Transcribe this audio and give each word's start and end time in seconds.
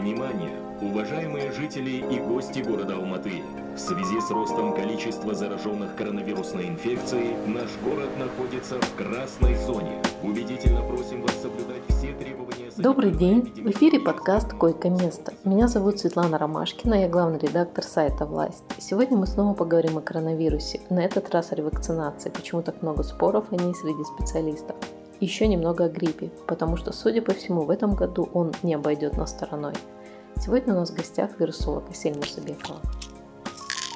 Внимание, 0.00 0.56
уважаемые 0.80 1.52
жители 1.52 2.02
и 2.10 2.20
гости 2.20 2.60
города 2.60 2.94
Алматы! 2.94 3.42
В 3.76 3.78
связи 3.78 4.18
с 4.18 4.30
ростом 4.30 4.74
количества 4.74 5.34
зараженных 5.34 5.94
коронавирусной 5.94 6.68
инфекцией, 6.68 7.36
наш 7.46 7.68
город 7.84 8.08
находится 8.18 8.76
в 8.80 8.94
красной 8.96 9.56
зоне. 9.56 10.00
Убедительно 10.22 10.80
просим 10.80 11.20
вас 11.20 11.34
соблюдать 11.42 11.82
все 11.88 12.14
требования... 12.14 12.70
Добрый 12.78 13.10
день! 13.10 13.52
В 13.62 13.70
эфире 13.72 14.00
подкаст 14.00 14.54
«Койко-место». 14.54 15.34
Меня 15.44 15.68
зовут 15.68 15.98
Светлана 15.98 16.38
Ромашкина, 16.38 17.02
я 17.02 17.08
главный 17.08 17.38
редактор 17.38 17.84
сайта 17.84 18.24
«Власть». 18.24 18.64
Сегодня 18.78 19.18
мы 19.18 19.26
снова 19.26 19.52
поговорим 19.52 19.98
о 19.98 20.00
коронавирусе, 20.00 20.80
на 20.88 21.00
этот 21.00 21.28
раз 21.28 21.52
о 21.52 21.56
ревакцинации, 21.56 22.30
почему 22.30 22.62
так 22.62 22.80
много 22.80 23.02
споров 23.02 23.44
о 23.50 23.56
ней 23.56 23.74
среди 23.74 24.02
специалистов 24.04 24.76
еще 25.20 25.46
немного 25.46 25.84
о 25.84 25.88
гриппе, 25.88 26.30
потому 26.46 26.76
что, 26.76 26.92
судя 26.92 27.22
по 27.22 27.34
всему, 27.34 27.62
в 27.62 27.70
этом 27.70 27.94
году 27.94 28.28
он 28.32 28.52
не 28.62 28.74
обойдет 28.74 29.16
нас 29.16 29.30
стороной. 29.30 29.74
Сегодня 30.36 30.72
у 30.72 30.76
нас 30.76 30.90
в 30.90 30.96
гостях 30.96 31.38
вирусолог 31.38 31.90
Асель 31.90 32.14
Мурсабекова. 32.14 32.80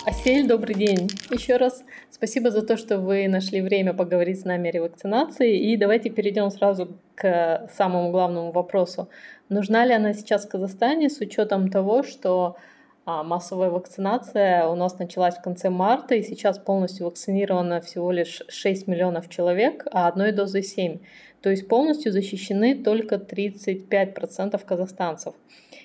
Асель, 0.06 0.46
добрый 0.46 0.74
день. 0.74 1.08
Еще 1.30 1.56
раз 1.56 1.82
спасибо 2.10 2.50
за 2.50 2.60
то, 2.60 2.76
что 2.76 2.98
вы 2.98 3.26
нашли 3.26 3.62
время 3.62 3.94
поговорить 3.94 4.40
с 4.40 4.44
нами 4.44 4.68
о 4.68 4.72
ревакцинации. 4.72 5.58
И 5.58 5.78
давайте 5.78 6.10
перейдем 6.10 6.50
сразу 6.50 6.98
к 7.14 7.70
самому 7.74 8.10
главному 8.10 8.52
вопросу. 8.52 9.08
Нужна 9.48 9.86
ли 9.86 9.94
она 9.94 10.12
сейчас 10.12 10.44
в 10.44 10.50
Казахстане 10.50 11.08
с 11.08 11.20
учетом 11.20 11.70
того, 11.70 12.02
что 12.02 12.56
массовая 13.06 13.70
вакцинация 13.70 14.66
у 14.66 14.74
нас 14.74 14.98
началась 14.98 15.36
в 15.36 15.42
конце 15.42 15.68
марта, 15.70 16.14
и 16.14 16.22
сейчас 16.22 16.58
полностью 16.58 17.06
вакцинировано 17.06 17.80
всего 17.80 18.10
лишь 18.10 18.42
6 18.48 18.86
миллионов 18.86 19.28
человек, 19.28 19.86
а 19.92 20.08
одной 20.08 20.32
дозой 20.32 20.62
7. 20.62 20.98
То 21.42 21.50
есть 21.50 21.68
полностью 21.68 22.12
защищены 22.12 22.82
только 22.82 23.16
35% 23.16 24.58
казахстанцев. 24.64 25.34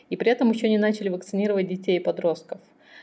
И 0.10 0.16
при 0.16 0.32
этом 0.32 0.50
еще 0.52 0.70
не 0.70 0.78
начали 0.78 1.10
вакцинировать 1.10 1.68
детей 1.68 1.98
и 1.98 2.04
подростков. 2.04 2.62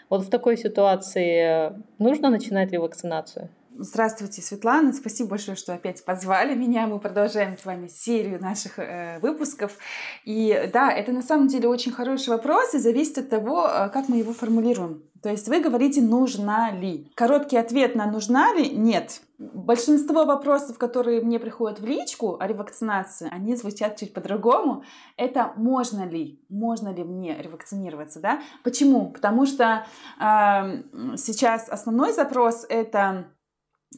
Вот 0.09 0.23
в 0.23 0.31
такой 0.31 0.57
ситуации 0.57 1.73
нужно 1.99 2.31
начинать 2.31 2.73
ревакцинацию? 2.73 3.51
Здравствуйте, 3.79 4.41
Светлана. 4.41 4.95
Спасибо 4.95 5.31
большое, 5.31 5.55
что 5.55 5.75
опять 5.75 6.03
позвали 6.03 6.55
меня. 6.55 6.87
Мы 6.87 6.99
продолжаем 6.99 7.59
с 7.59 7.65
вами 7.67 7.89
серию 7.89 8.41
наших 8.41 8.79
э, 8.79 9.19
выпусков. 9.21 9.77
И 10.25 10.71
да, 10.73 10.91
это 10.91 11.13
на 11.13 11.21
самом 11.21 11.49
деле 11.49 11.69
очень 11.69 11.93
хороший 11.93 12.31
вопрос 12.31 12.73
и 12.73 12.79
зависит 12.79 13.19
от 13.19 13.29
того, 13.29 13.69
э, 13.69 13.91
как 13.91 14.09
мы 14.09 14.17
его 14.17 14.33
формулируем. 14.33 15.03
То 15.23 15.29
есть 15.29 15.49
вы 15.49 15.61
говорите, 15.61 16.01
нужна 16.01 16.71
ли? 16.71 17.13
Короткий 17.15 17.59
ответ 17.59 17.95
на 17.95 18.07
нужна 18.07 18.55
ли? 18.55 18.71
Нет. 18.71 19.21
Большинство 19.39 20.25
вопросов, 20.25 20.79
которые 20.79 21.21
мне 21.21 21.39
приходят 21.39 21.79
в 21.79 21.85
личку 21.85 22.39
о 22.41 22.47
ревакцинации, 22.47 23.29
они 23.31 23.57
звучат 23.57 23.99
чуть 23.99 24.15
по-другому. 24.15 24.85
Это 25.19 25.53
можно 25.57 26.07
ли? 26.07 26.41
Можно 26.49 26.95
ли 26.95 27.05
мне 27.05 27.37
ревакцинироваться? 27.39 28.21
Да? 28.21 28.41
Почему? 28.63 29.11
Потому 29.11 29.45
что 29.45 29.85
э, 30.19 31.17
сейчас 31.19 31.69
основной 31.69 32.15
запрос 32.15 32.65
это 32.71 33.27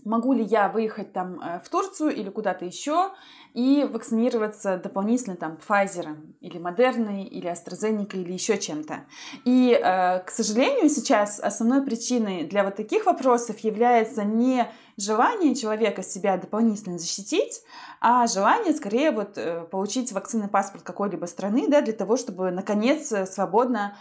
могу 0.05 0.33
ли 0.33 0.45
я 0.45 0.69
выехать 0.69 1.13
там 1.13 1.41
э, 1.41 1.61
в 1.65 1.69
Турцию 1.69 2.15
или 2.15 2.31
куда-то 2.31 2.65
еще 2.65 3.11
и 3.55 3.89
вакцинироваться 3.91 4.79
дополнительно 4.79 5.37
там 5.37 5.59
Pfizer 5.67 6.17
или 6.41 6.59
Модерной 6.59 7.25
или 7.25 7.51
AstraZeneca 7.51 8.17
или 8.17 8.33
еще 8.33 8.59
чем-то. 8.59 9.07
И, 9.45 9.73
э, 9.73 10.21
к 10.21 10.31
сожалению, 10.31 10.89
сейчас 10.89 11.41
основной 11.41 11.83
причиной 11.83 12.45
для 12.45 12.65
вот 12.65 12.77
таких 12.77 13.07
вопросов 13.07 13.59
является 13.61 14.25
не 14.25 14.71
желание 14.99 15.55
человека 15.55 16.03
себя 16.03 16.37
дополнительно 16.37 16.99
защитить, 16.99 17.63
а 18.01 18.27
желание 18.27 18.75
скорее 18.75 19.11
вот 19.11 19.39
э, 19.39 19.63
получить 19.71 20.13
вакцинный 20.13 20.49
паспорт 20.49 20.85
какой-либо 20.85 21.25
страны, 21.25 21.69
да, 21.69 21.81
для 21.81 21.95
того, 21.95 22.19
чтобы 22.19 22.51
наконец 22.51 23.13
свободно 23.31 23.97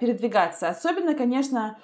передвигаться. 0.00 0.68
Особенно, 0.68 1.14
конечно, 1.14 1.76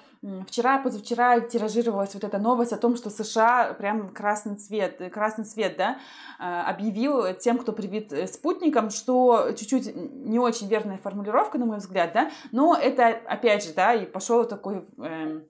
Вчера, 0.47 0.77
позавчера 0.77 1.41
тиражировалась 1.41 2.13
вот 2.13 2.23
эта 2.23 2.37
новость 2.37 2.71
о 2.71 2.77
том, 2.77 2.95
что 2.95 3.09
США 3.09 3.73
прям 3.73 4.07
красный 4.13 4.55
цвет, 4.55 5.01
э, 5.01 5.09
красный 5.09 5.43
свет, 5.43 5.75
да, 5.75 5.97
объявил 6.39 7.33
тем, 7.33 7.57
кто 7.57 7.73
привит 7.73 8.13
э, 8.13 8.27
спутником, 8.27 8.89
что 8.89 9.51
чуть-чуть 9.51 9.93
не 9.93 10.39
очень 10.39 10.69
верная 10.69 10.97
формулировка, 10.97 11.57
на 11.57 11.65
мой 11.65 11.79
взгляд, 11.79 12.13
да, 12.13 12.31
но 12.53 12.73
это, 12.73 13.07
опять 13.27 13.65
же, 13.65 13.73
да, 13.73 13.93
и 13.93 14.05
пошел 14.05 14.45
такой 14.45 14.85
э, 14.97 15.41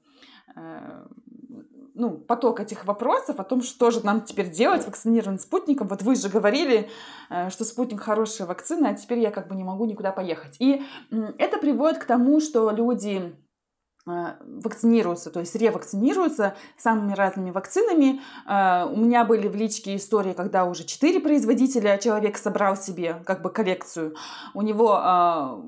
э, 0.55 1.05
ну, 2.03 2.17
поток 2.17 2.59
этих 2.59 2.85
вопросов 2.85 3.39
о 3.39 3.43
том, 3.43 3.61
что 3.61 3.91
же 3.91 4.05
нам 4.05 4.21
теперь 4.21 4.49
делать 4.49 4.85
вакцинированным 4.85 5.39
спутником. 5.39 5.87
Вот 5.87 6.01
вы 6.01 6.15
же 6.15 6.27
говорили, 6.27 6.89
э, 7.29 7.49
что 7.49 7.63
спутник 7.63 8.01
хорошая 8.01 8.45
вакцина, 8.47 8.89
а 8.89 8.93
теперь 8.93 9.19
я 9.19 9.31
как 9.31 9.47
бы 9.47 9.55
не 9.55 9.63
могу 9.63 9.85
никуда 9.85 10.11
поехать. 10.11 10.57
И 10.59 10.83
это 11.37 11.57
приводит 11.57 11.99
к 11.99 12.05
тому, 12.05 12.41
что 12.41 12.71
люди 12.71 13.33
Э, 14.05 14.33
вакцинируются, 14.41 15.31
то 15.31 15.39
есть 15.39 15.55
ревакцинируются 15.55 16.55
самыми 16.77 17.13
разными 17.13 17.51
вакцинами. 17.51 18.19
Э, 18.45 18.85
у 18.85 18.97
меня 18.97 19.23
были 19.23 19.47
в 19.47 19.55
личке 19.55 19.95
истории, 19.95 20.33
когда 20.33 20.65
уже 20.65 20.83
четыре 20.83 21.21
производителя 21.21 21.97
человек 21.97 22.37
собрал 22.37 22.75
себе 22.75 23.21
как 23.25 23.41
бы 23.41 23.49
коллекцию. 23.49 24.15
У 24.53 24.61
него 24.61 25.63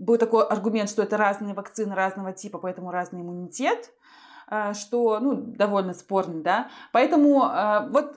был 0.00 0.18
такой 0.18 0.44
аргумент, 0.44 0.90
что 0.90 1.02
это 1.02 1.16
разные 1.16 1.54
вакцины 1.54 1.94
разного 1.94 2.32
типа, 2.32 2.58
поэтому 2.58 2.90
разный 2.90 3.20
иммунитет 3.20 3.92
что 4.74 5.18
ну, 5.20 5.34
довольно 5.34 5.94
спорно, 5.94 6.42
да. 6.42 6.68
Поэтому 6.92 7.50
вот 7.90 8.16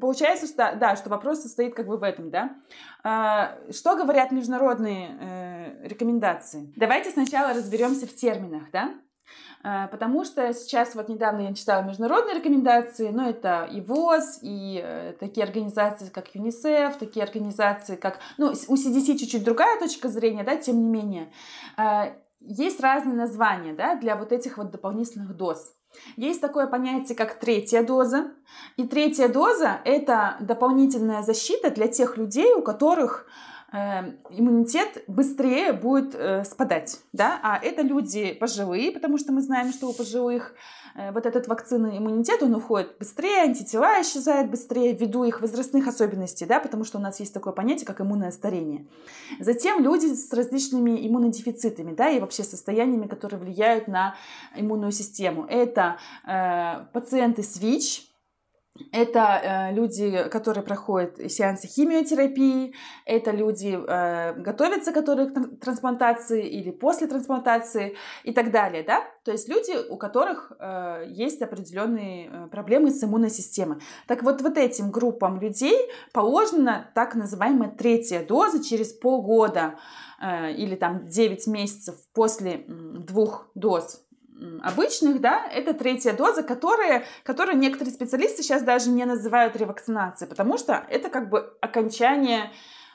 получается, 0.00 0.46
что, 0.46 0.76
да, 0.78 0.96
что 0.96 1.08
вопрос 1.08 1.42
состоит 1.42 1.74
как 1.74 1.86
бы 1.86 1.96
в 1.96 2.02
этом, 2.02 2.30
да. 2.30 2.56
А, 3.02 3.58
что 3.70 3.96
говорят 3.96 4.30
международные 4.32 5.16
э, 5.20 5.88
рекомендации? 5.88 6.72
Давайте 6.76 7.10
сначала 7.10 7.54
разберемся 7.54 8.06
в 8.06 8.14
терминах, 8.14 8.64
да. 8.72 8.94
А, 9.62 9.88
потому 9.88 10.24
что 10.24 10.52
сейчас 10.52 10.94
вот 10.94 11.08
недавно 11.08 11.42
я 11.42 11.54
читала 11.54 11.82
международные 11.82 12.36
рекомендации, 12.36 13.08
но 13.08 13.28
это 13.28 13.68
и 13.72 13.80
ВОЗ, 13.80 14.40
и 14.42 14.80
э, 14.84 15.14
такие 15.18 15.44
организации, 15.44 16.08
как 16.08 16.34
ЮНИСЕФ, 16.34 16.96
такие 16.96 17.24
организации, 17.24 17.96
как... 17.96 18.18
Ну, 18.36 18.48
у 18.68 18.74
CDC 18.74 19.16
чуть-чуть 19.16 19.44
другая 19.44 19.78
точка 19.78 20.08
зрения, 20.08 20.44
да, 20.44 20.56
тем 20.56 20.80
не 20.80 20.88
менее. 20.88 21.32
Есть 22.40 22.80
разные 22.80 23.16
названия, 23.16 23.74
да, 23.74 23.96
для 23.96 24.16
вот 24.16 24.32
этих 24.32 24.58
вот 24.58 24.70
дополнительных 24.70 25.36
доз. 25.36 25.74
Есть 26.16 26.40
такое 26.40 26.66
понятие, 26.66 27.16
как 27.16 27.38
третья 27.40 27.82
доза. 27.82 28.32
И 28.76 28.86
третья 28.86 29.28
доза– 29.28 29.80
это 29.84 30.36
дополнительная 30.40 31.22
защита 31.22 31.70
для 31.70 31.88
тех 31.88 32.16
людей, 32.16 32.54
у 32.54 32.62
которых 32.62 33.26
э, 33.72 34.12
иммунитет 34.30 35.04
быстрее 35.06 35.72
будет 35.72 36.14
э, 36.14 36.44
спадать. 36.44 37.00
Да? 37.12 37.38
А 37.42 37.58
это 37.58 37.82
люди 37.82 38.32
пожилые, 38.32 38.92
потому 38.92 39.18
что 39.18 39.32
мы 39.32 39.40
знаем, 39.42 39.72
что 39.72 39.88
у 39.88 39.92
пожилых 39.92 40.54
Э, 40.98 41.12
вот 41.12 41.26
этот 41.26 41.46
вакцинный 41.46 41.96
иммунитет, 41.96 42.42
он 42.42 42.54
уходит 42.54 42.96
быстрее, 42.98 43.42
антитела 43.42 44.02
исчезают 44.02 44.50
быстрее 44.50 44.92
ввиду 44.94 45.22
их 45.22 45.40
возрастных 45.40 45.86
особенностей, 45.86 46.44
да, 46.44 46.58
потому 46.58 46.84
что 46.84 46.98
у 46.98 47.00
нас 47.00 47.20
есть 47.20 47.32
такое 47.32 47.52
понятие, 47.52 47.86
как 47.86 48.00
иммунное 48.00 48.32
старение. 48.32 48.84
Затем 49.38 49.80
люди 49.80 50.06
с 50.06 50.32
различными 50.32 51.06
иммунодефицитами, 51.06 51.94
да, 51.94 52.10
и 52.10 52.18
вообще 52.18 52.42
состояниями, 52.42 53.06
которые 53.06 53.38
влияют 53.38 53.86
на 53.86 54.16
иммунную 54.56 54.90
систему. 54.90 55.46
Это 55.48 55.98
э, 56.26 56.84
пациенты 56.92 57.44
с 57.44 57.60
ВИЧ, 57.60 58.07
это 58.92 59.40
э, 59.70 59.74
люди, 59.74 60.28
которые 60.30 60.64
проходят 60.64 61.30
сеансы 61.30 61.66
химиотерапии, 61.66 62.74
это 63.04 63.30
люди, 63.30 63.78
э, 63.78 64.34
готовятся 64.34 64.92
которые 64.92 65.30
к 65.30 65.60
трансплантации 65.60 66.46
или 66.46 66.70
после 66.70 67.06
трансплантации 67.06 67.96
и 68.24 68.32
так 68.32 68.50
далее, 68.50 68.82
да? 68.82 69.04
То 69.24 69.32
есть 69.32 69.48
люди, 69.48 69.76
у 69.90 69.96
которых 69.96 70.52
э, 70.58 71.04
есть 71.08 71.42
определенные 71.42 72.28
э, 72.28 72.46
проблемы 72.48 72.90
с 72.90 73.02
иммунной 73.04 73.30
системой. 73.30 73.78
Так 74.06 74.22
вот, 74.22 74.40
вот 74.40 74.56
этим 74.56 74.90
группам 74.90 75.40
людей 75.40 75.76
положена 76.12 76.90
так 76.94 77.14
называемая 77.14 77.70
третья 77.70 78.24
доза 78.24 78.62
через 78.64 78.92
полгода 78.92 79.78
э, 80.20 80.52
или 80.52 80.76
там 80.76 81.08
9 81.08 81.46
месяцев 81.48 81.96
после 82.14 82.64
двух 82.66 83.50
доз 83.54 84.07
обычных, 84.62 85.20
да, 85.20 85.46
это 85.52 85.74
третья 85.74 86.12
доза, 86.12 86.42
которая, 86.42 87.04
которую 87.24 87.58
некоторые 87.58 87.92
специалисты 87.92 88.42
сейчас 88.42 88.62
даже 88.62 88.90
не 88.90 89.04
называют 89.04 89.56
ревакцинацией, 89.56 90.28
потому 90.28 90.58
что 90.58 90.84
это 90.88 91.08
как 91.08 91.28
бы 91.28 91.52
окончание 91.60 92.52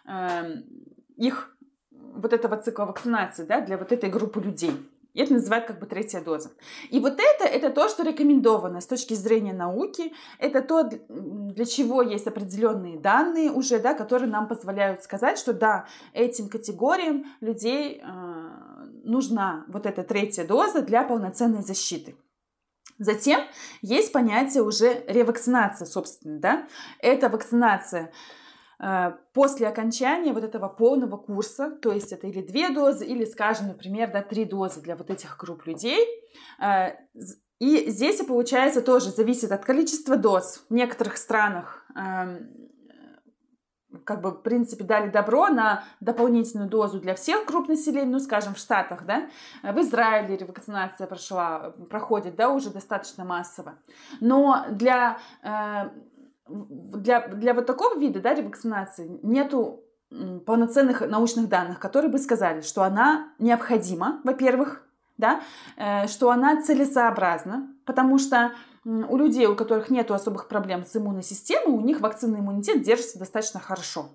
э, 0.07 0.55
их 1.17 1.55
вот 1.91 2.33
этого 2.33 2.57
цикла 2.57 2.85
вакцинации, 2.85 3.43
да, 3.43 3.61
для 3.61 3.77
вот 3.77 3.91
этой 3.91 4.09
группы 4.09 4.39
людей. 4.39 4.71
И 5.13 5.21
это 5.21 5.33
называют 5.33 5.65
как 5.65 5.79
бы 5.79 5.85
третья 5.85 6.21
доза. 6.21 6.49
И 6.89 6.99
вот 6.99 7.19
это, 7.19 7.45
это 7.45 7.69
то, 7.69 7.87
что 7.87 8.03
рекомендовано 8.03 8.81
с 8.81 8.87
точки 8.87 9.13
зрения 9.13 9.53
науки. 9.53 10.11
Это 10.39 10.61
то, 10.61 10.89
для 10.89 11.65
чего 11.65 12.01
есть 12.01 12.25
определенные 12.25 12.97
данные 12.97 13.51
уже, 13.51 13.79
да, 13.79 13.93
которые 13.93 14.29
нам 14.29 14.47
позволяют 14.47 15.03
сказать, 15.03 15.37
что 15.37 15.53
да, 15.53 15.85
этим 16.13 16.49
категориям 16.49 17.25
людей 17.41 18.01
э, 18.03 18.72
нужна 19.03 19.65
вот 19.67 19.85
эта 19.85 20.03
третья 20.03 20.45
доза 20.45 20.81
для 20.81 21.03
полноценной 21.03 21.61
защиты. 21.61 22.15
Затем 22.99 23.41
есть 23.81 24.11
понятие 24.11 24.63
уже 24.63 25.03
ревакцинации, 25.07 25.85
собственно, 25.85 26.39
да. 26.39 26.67
Это 26.99 27.29
вакцинация 27.29 28.11
э, 28.79 29.11
после 29.33 29.67
окончания 29.67 30.33
вот 30.33 30.43
этого 30.43 30.67
полного 30.67 31.17
курса, 31.17 31.71
то 31.71 31.91
есть 31.91 32.11
это 32.11 32.27
или 32.27 32.41
две 32.41 32.69
дозы, 32.69 33.05
или, 33.05 33.25
скажем, 33.25 33.67
например, 33.67 34.11
да, 34.11 34.21
три 34.21 34.45
дозы 34.45 34.81
для 34.81 34.95
вот 34.95 35.09
этих 35.09 35.37
групп 35.37 35.65
людей. 35.65 36.05
Э, 36.61 36.91
и 37.59 37.89
здесь, 37.89 38.21
получается, 38.25 38.81
тоже 38.81 39.09
зависит 39.09 39.51
от 39.51 39.63
количества 39.63 40.17
доз. 40.17 40.65
В 40.69 40.73
некоторых 40.73 41.17
странах 41.17 41.85
эм, 41.95 42.49
как 44.03 44.21
бы, 44.21 44.31
в 44.31 44.41
принципе, 44.41 44.83
дали 44.83 45.09
добро 45.09 45.47
на 45.49 45.83
дополнительную 45.99 46.69
дозу 46.69 46.99
для 46.99 47.15
всех 47.15 47.45
групп 47.45 47.67
населения, 47.67 48.11
ну, 48.11 48.19
скажем, 48.19 48.55
в 48.55 48.57
Штатах, 48.57 49.05
да, 49.05 49.27
в 49.63 49.79
Израиле 49.79 50.37
ревакцинация 50.37 51.07
прошла, 51.07 51.73
проходит, 51.89 52.35
да, 52.35 52.49
уже 52.49 52.69
достаточно 52.69 53.25
массово. 53.25 53.73
Но 54.19 54.65
для, 54.69 55.17
э, 55.43 55.89
для, 56.47 57.27
для 57.27 57.53
вот 57.53 57.65
такого 57.65 57.97
вида, 57.97 58.19
да, 58.19 58.33
ревакцинации 58.33 59.19
нету 59.23 59.83
полноценных 60.45 61.01
научных 61.01 61.49
данных, 61.49 61.79
которые 61.79 62.11
бы 62.11 62.19
сказали, 62.19 62.61
что 62.61 62.83
она 62.83 63.29
необходима, 63.39 64.21
во-первых, 64.23 64.83
да, 65.17 65.41
э, 65.77 66.07
что 66.07 66.31
она 66.31 66.61
целесообразна, 66.61 67.67
потому 67.85 68.17
что 68.17 68.51
у 68.85 69.17
людей, 69.17 69.45
у 69.47 69.55
которых 69.55 69.89
нет 69.89 70.11
особых 70.11 70.47
проблем 70.47 70.85
с 70.85 70.95
иммунной 70.95 71.23
системой, 71.23 71.73
у 71.73 71.81
них 71.81 72.01
вакцинный 72.01 72.39
иммунитет 72.39 72.81
держится 72.81 73.19
достаточно 73.19 73.59
хорошо. 73.59 74.09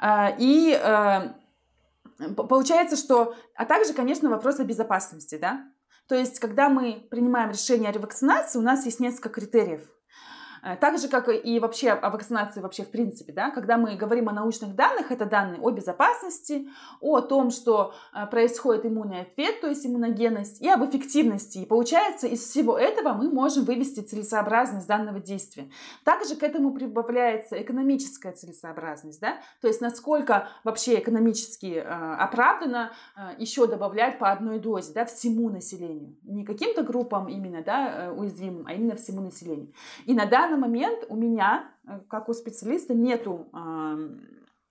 А, 0.00 0.34
и 0.38 0.72
э, 0.72 2.34
получается, 2.34 2.96
что... 2.96 3.34
А 3.54 3.64
также, 3.66 3.92
конечно, 3.92 4.30
вопрос 4.30 4.60
о 4.60 4.64
безопасности, 4.64 5.36
да? 5.36 5.64
То 6.06 6.14
есть, 6.14 6.38
когда 6.38 6.68
мы 6.68 7.06
принимаем 7.10 7.50
решение 7.50 7.90
о 7.90 7.92
ревакцинации, 7.92 8.58
у 8.58 8.62
нас 8.62 8.84
есть 8.84 9.00
несколько 9.00 9.28
критериев– 9.28 9.82
так 10.80 10.98
же, 10.98 11.08
как 11.08 11.28
и 11.28 11.58
вообще 11.58 11.90
о 11.90 12.10
вакцинации 12.10 12.60
вообще 12.60 12.84
в 12.84 12.90
принципе, 12.90 13.32
да, 13.32 13.50
когда 13.50 13.76
мы 13.76 13.96
говорим 13.96 14.28
о 14.28 14.32
научных 14.32 14.74
данных, 14.74 15.10
это 15.10 15.26
данные 15.26 15.60
о 15.60 15.70
безопасности, 15.70 16.68
о 17.00 17.20
том, 17.20 17.50
что 17.50 17.94
э, 18.12 18.26
происходит 18.26 18.86
иммунный 18.86 19.22
ответ, 19.22 19.60
то 19.60 19.68
есть 19.68 19.86
иммуногенность, 19.86 20.60
и 20.60 20.68
об 20.68 20.84
эффективности. 20.84 21.58
И 21.58 21.66
получается, 21.66 22.26
из 22.26 22.42
всего 22.42 22.78
этого 22.78 23.12
мы 23.12 23.30
можем 23.30 23.64
вывести 23.64 24.00
целесообразность 24.00 24.86
данного 24.86 25.20
действия. 25.20 25.70
Также 26.04 26.36
к 26.36 26.42
этому 26.42 26.72
прибавляется 26.72 27.60
экономическая 27.60 28.32
целесообразность, 28.32 29.20
да, 29.20 29.38
то 29.60 29.68
есть 29.68 29.80
насколько 29.80 30.48
вообще 30.64 30.98
экономически 30.98 31.74
э, 31.76 31.82
оправданно 31.82 32.92
еще 33.38 33.66
добавлять 33.66 34.18
по 34.18 34.30
одной 34.30 34.58
дозе, 34.58 34.92
да, 34.92 35.04
всему 35.04 35.50
населению. 35.50 36.16
Не 36.22 36.44
каким-то 36.44 36.82
группам 36.82 37.28
именно, 37.28 37.62
да, 37.62 38.12
уязвимым, 38.16 38.66
а 38.66 38.74
именно 38.74 38.96
всему 38.96 39.20
населению. 39.20 39.72
И 40.06 40.14
на 40.14 40.26
данный 40.26 40.49
данный 40.50 40.60
момент 40.60 41.04
у 41.08 41.16
меня, 41.16 41.72
э, 41.86 42.00
как 42.08 42.28
у 42.28 42.32
специалиста, 42.32 42.94
нету 42.94 43.50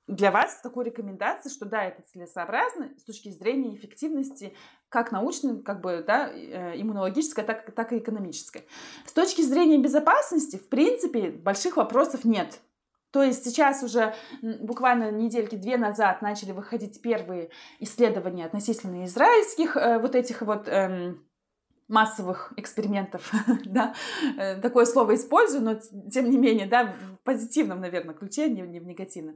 для 0.09 0.31
вас 0.31 0.59
такой 0.61 0.85
рекомендации, 0.85 1.49
что 1.49 1.65
да, 1.65 1.85
это 1.85 2.01
целесообразно 2.01 2.89
с 2.97 3.03
точки 3.03 3.29
зрения 3.29 3.75
эффективности 3.75 4.55
как 4.89 5.11
научной, 5.11 5.61
как 5.61 5.81
бы, 5.81 6.03
да, 6.05 6.31
э, 6.31 6.81
иммунологической, 6.81 7.43
так, 7.43 7.71
так 7.75 7.93
и 7.93 7.99
экономической. 7.99 8.65
С 9.05 9.13
точки 9.13 9.41
зрения 9.43 9.77
безопасности, 9.77 10.57
в 10.57 10.67
принципе, 10.67 11.29
больших 11.29 11.77
вопросов 11.77 12.25
нет. 12.25 12.59
То 13.11 13.23
есть 13.23 13.45
сейчас 13.45 13.83
уже 13.83 14.15
буквально 14.41 15.11
недельки 15.11 15.55
две 15.55 15.77
назад 15.77 16.23
начали 16.23 16.51
выходить 16.51 17.01
первые 17.01 17.51
исследования 17.79 18.45
относительно 18.45 19.05
израильских 19.05 19.77
э, 19.77 19.99
вот 19.99 20.15
этих 20.15 20.41
вот 20.41 20.67
эм, 20.67 21.23
массовых 21.89 22.53
экспериментов, 22.55 23.31
да, 23.65 23.95
э, 24.37 24.61
такое 24.61 24.85
слово 24.85 25.15
использую, 25.15 25.63
но 25.63 25.75
тем 26.09 26.29
не 26.29 26.37
менее, 26.37 26.67
да, 26.67 26.85
в 26.85 27.17
позитивном, 27.23 27.81
наверное, 27.81 28.13
ключе, 28.13 28.47
не, 28.47 28.61
не 28.61 28.79
в 28.79 28.85
негативном. 28.85 29.35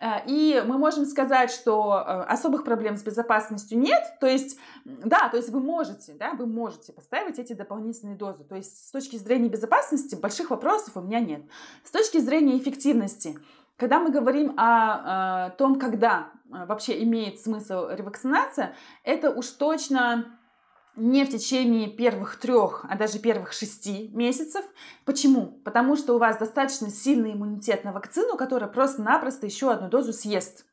Э, 0.00 0.16
и 0.26 0.62
мы 0.66 0.78
можем 0.78 1.06
сказать, 1.06 1.50
что 1.52 1.94
э, 1.94 2.22
особых 2.24 2.64
проблем 2.64 2.96
с 2.96 3.02
безопасностью 3.02 3.78
нет, 3.78 4.02
то 4.20 4.26
есть, 4.26 4.58
да, 4.84 5.28
то 5.28 5.36
есть 5.36 5.50
вы 5.50 5.60
можете, 5.60 6.14
да, 6.14 6.32
вы 6.32 6.46
можете 6.46 6.92
поставить 6.92 7.38
эти 7.38 7.52
дополнительные 7.52 8.16
дозы, 8.16 8.42
то 8.42 8.56
есть 8.56 8.88
с 8.88 8.90
точки 8.90 9.16
зрения 9.16 9.48
безопасности 9.48 10.16
больших 10.16 10.50
вопросов 10.50 10.96
у 10.96 11.00
меня 11.00 11.20
нет. 11.20 11.42
С 11.84 11.92
точки 11.92 12.18
зрения 12.18 12.58
эффективности, 12.58 13.38
когда 13.76 14.00
мы 14.00 14.10
говорим 14.10 14.54
о, 14.56 15.46
о 15.46 15.50
том, 15.50 15.78
когда 15.78 16.30
вообще 16.50 17.02
имеет 17.04 17.40
смысл 17.40 17.88
ревакцинация, 17.88 18.74
это 19.04 19.30
уж 19.30 19.46
точно 19.48 20.38
не 20.96 21.24
в 21.24 21.30
течение 21.30 21.88
первых 21.88 22.36
трех, 22.38 22.84
а 22.88 22.96
даже 22.96 23.18
первых 23.18 23.52
шести 23.52 24.10
месяцев. 24.12 24.64
Почему? 25.04 25.60
Потому 25.64 25.96
что 25.96 26.14
у 26.14 26.18
вас 26.18 26.38
достаточно 26.38 26.90
сильный 26.90 27.32
иммунитет 27.32 27.84
на 27.84 27.92
вакцину, 27.92 28.36
которая 28.36 28.68
просто-напросто 28.68 29.46
еще 29.46 29.70
одну 29.70 29.88
дозу 29.88 30.12
съест. 30.12 30.66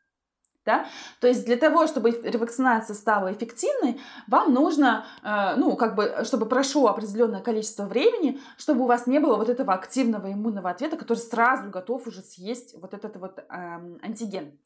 Да? 0.66 0.86
То 1.20 1.28
есть 1.28 1.46
для 1.46 1.56
того, 1.56 1.88
чтобы 1.88 2.12
ревакцинация 2.12 2.94
стала 2.94 3.34
эффективной, 3.34 4.00
вам 4.28 4.54
нужно, 4.54 5.06
э, 5.24 5.56
ну, 5.56 5.76
как 5.76 5.96
бы, 5.96 6.24
чтобы 6.26 6.46
прошло 6.46 6.90
определенное 6.90 7.42
количество 7.42 7.86
времени, 7.86 8.40
чтобы 8.58 8.84
у 8.84 8.86
вас 8.86 9.08
не 9.08 9.20
было 9.20 9.38
вот 9.38 9.50
этого 9.50 9.74
активного 9.74 10.32
иммунного 10.32 10.70
ответа, 10.70 10.98
который 10.98 11.18
сразу 11.18 11.70
готов 11.72 12.06
уже 12.06 12.22
съесть 12.22 12.76
вот 12.80 12.94
этот 12.94 13.16
вот 13.16 13.40
э, 13.40 13.44
антиген. 14.04 14.60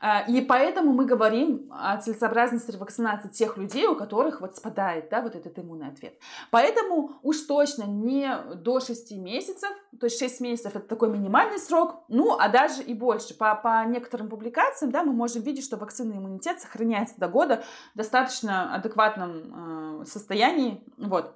А, 0.00 0.20
и 0.22 0.40
поэтому 0.40 0.92
мы 0.92 1.04
говорим 1.04 1.70
о 1.70 1.96
целесообразности 1.98 2.70
ревакцинации 2.70 3.28
тех 3.28 3.56
людей, 3.58 3.86
у 3.86 3.94
которых 3.94 4.40
вот 4.40 4.56
спадает 4.56 5.10
да, 5.10 5.20
вот 5.20 5.34
этот 5.34 5.58
иммунный 5.58 5.88
ответ. 5.88 6.14
Поэтому 6.50 7.18
уж 7.22 7.40
точно 7.42 7.84
не 7.84 8.34
до 8.54 8.80
6 8.80 9.12
месяцев, 9.12 9.70
то 9.98 10.06
есть 10.06 10.18
6 10.18 10.40
месяцев 10.40 10.74
это 10.74 10.86
такой 10.86 11.10
минимальный 11.10 11.58
срок, 11.58 12.04
ну 12.08 12.38
а 12.38 12.48
даже 12.48 12.82
и 12.82 12.94
больше. 12.94 13.34
По, 13.34 13.54
по 13.54 13.84
некоторым 13.84 14.28
публикациям 14.28 14.90
да, 14.90 15.02
мы 15.02 15.12
можем 15.12 15.42
видеть, 15.42 15.64
что 15.64 15.76
вакцинный 15.76 16.16
иммунитет 16.16 16.60
сохраняется 16.60 17.14
до 17.18 17.28
года 17.28 17.62
в 17.94 17.98
достаточно 17.98 18.74
адекватном 18.74 20.00
э, 20.02 20.04
состоянии. 20.06 20.82
Вот. 20.96 21.34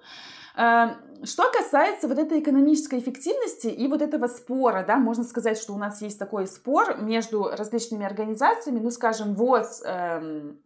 Что 1.25 1.51
касается 1.51 2.09
вот 2.09 2.19
этой 2.19 2.41
экономической 2.41 2.99
эффективности 2.99 3.69
и 3.69 3.87
вот 3.89 4.03
этого 4.03 4.27
спора, 4.27 4.85
да, 4.87 4.97
можно 4.97 5.25
сказать, 5.25 5.59
что 5.59 5.73
у 5.73 5.79
нас 5.79 6.03
есть 6.03 6.19
такой 6.19 6.47
спор 6.47 7.01
между 7.01 7.45
различными 7.45 8.05
организациями, 8.05 8.81
ну, 8.81 8.91
скажем, 8.91 9.35
ВОЗ, 9.35 9.83
эм, 9.85 10.59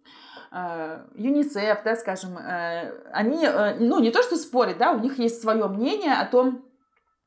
э, 0.51 1.05
ЮНИСЕФ, 1.15 1.83
да, 1.85 1.97
скажем, 1.97 2.39
э, 2.39 2.93
они, 3.13 3.45
э, 3.45 3.77
ну, 3.79 4.01
не 4.01 4.11
то 4.11 4.23
что 4.23 4.37
спорят, 4.37 4.79
да, 4.79 4.93
у 4.93 4.99
них 4.99 5.19
есть 5.19 5.41
свое 5.41 5.69
мнение 5.69 6.15
о 6.15 6.27
том, 6.27 6.65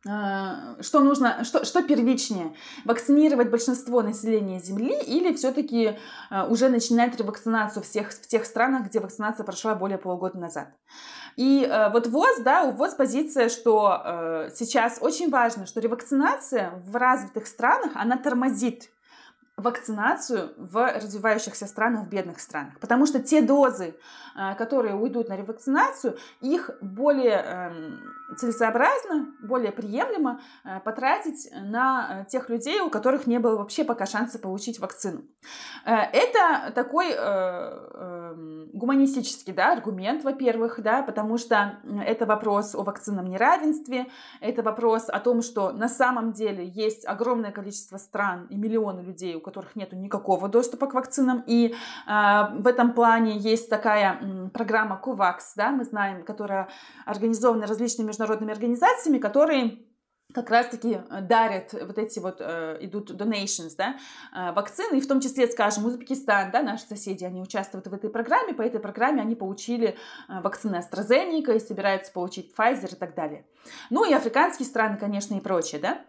что 0.03 0.99
нужно, 0.99 1.43
что, 1.43 1.63
что 1.63 1.83
первичнее, 1.83 2.55
вакцинировать 2.85 3.51
большинство 3.51 4.01
населения 4.01 4.59
Земли 4.59 4.99
или 4.99 5.31
все-таки 5.35 5.99
уже 6.49 6.69
начинать 6.69 7.15
ревакцинацию 7.19 7.83
всех, 7.83 8.11
в 8.11 8.27
тех 8.27 8.47
странах, 8.47 8.87
где 8.87 8.99
вакцинация 8.99 9.43
прошла 9.43 9.75
более 9.75 9.99
полугода 9.99 10.39
назад. 10.39 10.69
И 11.35 11.63
э, 11.63 11.89
вот 11.91 12.07
ВОЗ, 12.07 12.41
да, 12.43 12.63
у 12.63 12.71
ВОЗ 12.71 12.95
позиция, 12.95 13.49
что 13.49 14.01
э, 14.03 14.49
сейчас 14.53 14.99
очень 15.01 15.29
важно, 15.29 15.65
что 15.65 15.79
ревакцинация 15.79 16.73
в 16.85 16.95
развитых 16.95 17.47
странах, 17.47 17.91
она 17.95 18.17
тормозит 18.17 18.89
вакцинацию 19.61 20.53
в 20.57 20.93
развивающихся 20.93 21.65
странах, 21.67 22.05
в 22.05 22.09
бедных 22.09 22.39
странах. 22.39 22.79
Потому 22.79 23.05
что 23.05 23.19
те 23.19 23.41
дозы, 23.41 23.95
э, 24.35 24.55
которые 24.55 24.95
уйдут 24.95 25.29
на 25.29 25.37
ревакцинацию, 25.37 26.17
их 26.41 26.71
более 26.81 27.43
эм, 27.43 27.99
целесообразно, 28.37 29.27
более 29.41 29.71
приемлемо 29.71 30.41
э, 30.63 30.79
потратить 30.81 31.49
на 31.53 32.23
э, 32.23 32.25
тех 32.29 32.49
людей, 32.49 32.81
у 32.81 32.89
которых 32.89 33.27
не 33.27 33.39
было 33.39 33.57
вообще 33.57 33.83
пока 33.83 34.05
шанса 34.05 34.39
получить 34.39 34.79
вакцину. 34.79 35.21
Это 35.85 36.71
такой 36.75 37.11
эм, 37.11 38.69
гуманистический 38.73 39.53
да, 39.53 39.73
аргумент, 39.73 40.23
во-первых, 40.23 40.81
да, 40.81 41.01
потому 41.01 41.37
что 41.37 41.79
это 42.05 42.25
вопрос 42.25 42.75
о 42.75 42.83
вакцинном 42.83 43.27
неравенстве, 43.27 44.07
это 44.39 44.63
вопрос 44.63 45.09
о 45.09 45.19
том, 45.19 45.41
что 45.41 45.71
на 45.71 45.89
самом 45.89 46.33
деле 46.33 46.67
есть 46.67 47.05
огромное 47.05 47.51
количество 47.51 47.97
стран 47.97 48.47
и 48.49 48.55
миллионы 48.55 49.01
людей, 49.01 49.35
у 49.35 49.41
которых 49.51 49.75
нет 49.75 49.93
никакого 49.93 50.47
доступа 50.47 50.87
к 50.87 50.93
вакцинам. 50.93 51.43
И 51.47 51.67
э, 51.67 51.73
в 52.57 52.67
этом 52.67 52.93
плане 52.93 53.37
есть 53.37 53.69
такая 53.69 54.49
программа 54.53 54.99
COVAX, 55.03 55.39
да, 55.55 55.71
мы 55.71 55.83
знаем, 55.83 56.23
которая 56.23 56.69
организована 57.05 57.67
различными 57.67 58.07
международными 58.07 58.53
организациями, 58.53 59.19
которые 59.19 59.90
как 60.33 60.49
раз-таки 60.49 60.99
э, 61.09 61.21
дарят 61.21 61.73
вот 61.73 61.97
эти 61.97 62.19
вот, 62.19 62.37
э, 62.39 62.77
идут 62.81 63.11
donations, 63.11 63.73
да, 63.77 63.97
э, 64.33 64.51
вакцины, 64.53 64.97
и 64.97 65.01
в 65.01 65.07
том 65.07 65.19
числе, 65.19 65.47
скажем, 65.47 65.85
Узбекистан, 65.85 66.51
да, 66.51 66.61
наши 66.61 66.85
соседи, 66.85 67.23
они 67.23 67.41
участвуют 67.41 67.87
в 67.87 67.93
этой 67.93 68.09
программе, 68.09 68.53
по 68.53 68.61
этой 68.61 68.79
программе 68.79 69.21
они 69.21 69.35
получили 69.35 69.97
э, 70.29 70.41
вакцины 70.41 70.75
AstraZeneca 70.75 71.55
и 71.55 71.59
собираются 71.59 72.11
получить 72.11 72.53
Pfizer 72.55 72.93
и 72.93 72.95
так 72.95 73.15
далее. 73.15 73.45
Ну 73.89 74.09
и 74.09 74.13
африканские 74.13 74.67
страны, 74.67 74.97
конечно, 74.97 75.35
и 75.35 75.39
прочее, 75.39 75.79
да. 75.79 76.01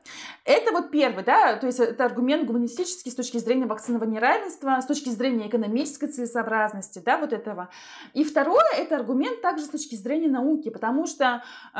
Это 0.45 0.73
вот 0.73 0.91
первый, 0.91 1.25
да, 1.25 1.57
то 1.57 1.67
есть 1.67 1.81
это 1.81 2.05
аргумент 2.05 2.47
гуманистический 2.47 3.11
с 3.11 3.15
точки 3.15 3.39
зрения 3.39 3.67
вакцинного 3.67 4.05
неравенства, 4.05 4.81
с 4.81 4.87
точки 4.87 5.11
зрения 5.11 5.49
экономической 5.49 6.07
целесообразности, 6.09 7.03
да, 7.05 7.19
вот 7.19 7.33
этого. 7.33 7.69
И 8.15 8.25
второе, 8.25 8.65
это 8.77 8.97
аргумент 8.97 9.43
также 9.43 9.65
с 9.65 9.69
точки 9.69 9.95
зрения 9.97 10.29
науки, 10.29 10.71
потому 10.71 11.07
что 11.07 11.43
э, 11.75 11.79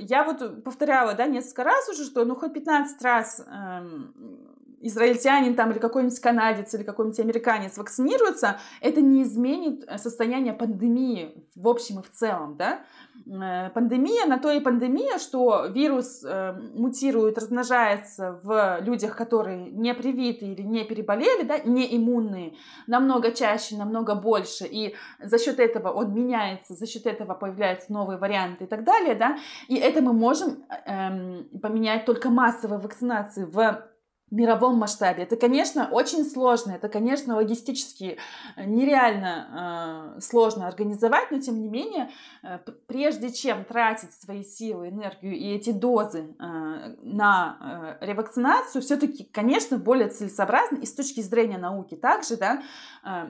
я 0.00 0.24
вот 0.24 0.64
повторяла, 0.64 1.14
да, 1.14 1.26
несколько 1.26 1.64
раз 1.66 1.88
уже, 1.88 2.04
что 2.04 2.24
ну 2.24 2.34
хоть 2.34 2.54
15 2.54 3.02
раз 3.02 3.40
эм, 3.40 4.55
израильтянин 4.80 5.54
там 5.54 5.70
или 5.72 5.78
какой-нибудь 5.78 6.20
канадец 6.20 6.74
или 6.74 6.82
какой-нибудь 6.82 7.18
американец 7.20 7.78
вакцинируется, 7.78 8.58
это 8.80 9.00
не 9.00 9.22
изменит 9.22 9.84
э, 9.86 9.98
состояние 9.98 10.52
пандемии 10.52 11.46
в 11.54 11.68
общем 11.68 12.00
и 12.00 12.02
в 12.02 12.10
целом, 12.10 12.56
да. 12.56 12.80
Э, 13.26 13.70
пандемия 13.70 14.26
на 14.26 14.38
то 14.38 14.50
и 14.50 14.60
пандемия, 14.60 15.18
что 15.18 15.66
вирус 15.66 16.22
э, 16.24 16.52
мутирует, 16.74 17.38
размножается 17.38 18.38
в 18.42 18.78
людях, 18.80 19.16
которые 19.16 19.70
не 19.70 19.94
привиты 19.94 20.46
или 20.46 20.62
не 20.62 20.84
переболели, 20.84 21.42
да, 21.42 21.58
не 21.58 21.96
иммунные, 21.96 22.54
намного 22.86 23.32
чаще, 23.32 23.76
намного 23.76 24.14
больше, 24.14 24.66
и 24.66 24.94
за 25.20 25.38
счет 25.38 25.58
этого 25.58 25.90
он 25.90 26.14
меняется, 26.14 26.74
за 26.74 26.86
счет 26.86 27.06
этого 27.06 27.34
появляются 27.34 27.92
новые 27.92 28.18
варианты 28.18 28.64
и 28.64 28.66
так 28.66 28.84
далее, 28.84 29.14
да, 29.14 29.38
и 29.68 29.76
это 29.76 30.02
мы 30.02 30.12
можем 30.12 30.64
э, 30.86 31.42
поменять 31.62 32.04
только 32.04 32.28
массовой 32.28 32.78
вакцинацией 32.78 33.46
в 33.46 33.86
мировом 34.30 34.76
масштабе. 34.76 35.22
Это, 35.22 35.36
конечно, 35.36 35.88
очень 35.90 36.24
сложно, 36.24 36.72
это, 36.72 36.88
конечно, 36.88 37.36
логистически 37.36 38.18
э, 38.56 38.64
нереально 38.64 40.16
э, 40.16 40.20
сложно 40.20 40.66
организовать, 40.66 41.30
но, 41.30 41.40
тем 41.40 41.60
не 41.60 41.68
менее, 41.68 42.10
э, 42.42 42.58
прежде 42.86 43.32
чем 43.32 43.64
тратить 43.64 44.12
свои 44.12 44.42
силы, 44.42 44.88
энергию 44.88 45.36
и 45.36 45.54
эти 45.54 45.70
дозы 45.70 46.34
э, 46.38 46.96
на 47.02 47.96
э, 48.00 48.06
ревакцинацию, 48.06 48.82
все-таки, 48.82 49.24
конечно, 49.24 49.78
более 49.78 50.08
целесообразно 50.08 50.78
и 50.78 50.86
с 50.86 50.92
точки 50.92 51.20
зрения 51.20 51.58
науки 51.58 51.94
также, 51.94 52.36
да, 52.36 52.62
э, 53.04 53.28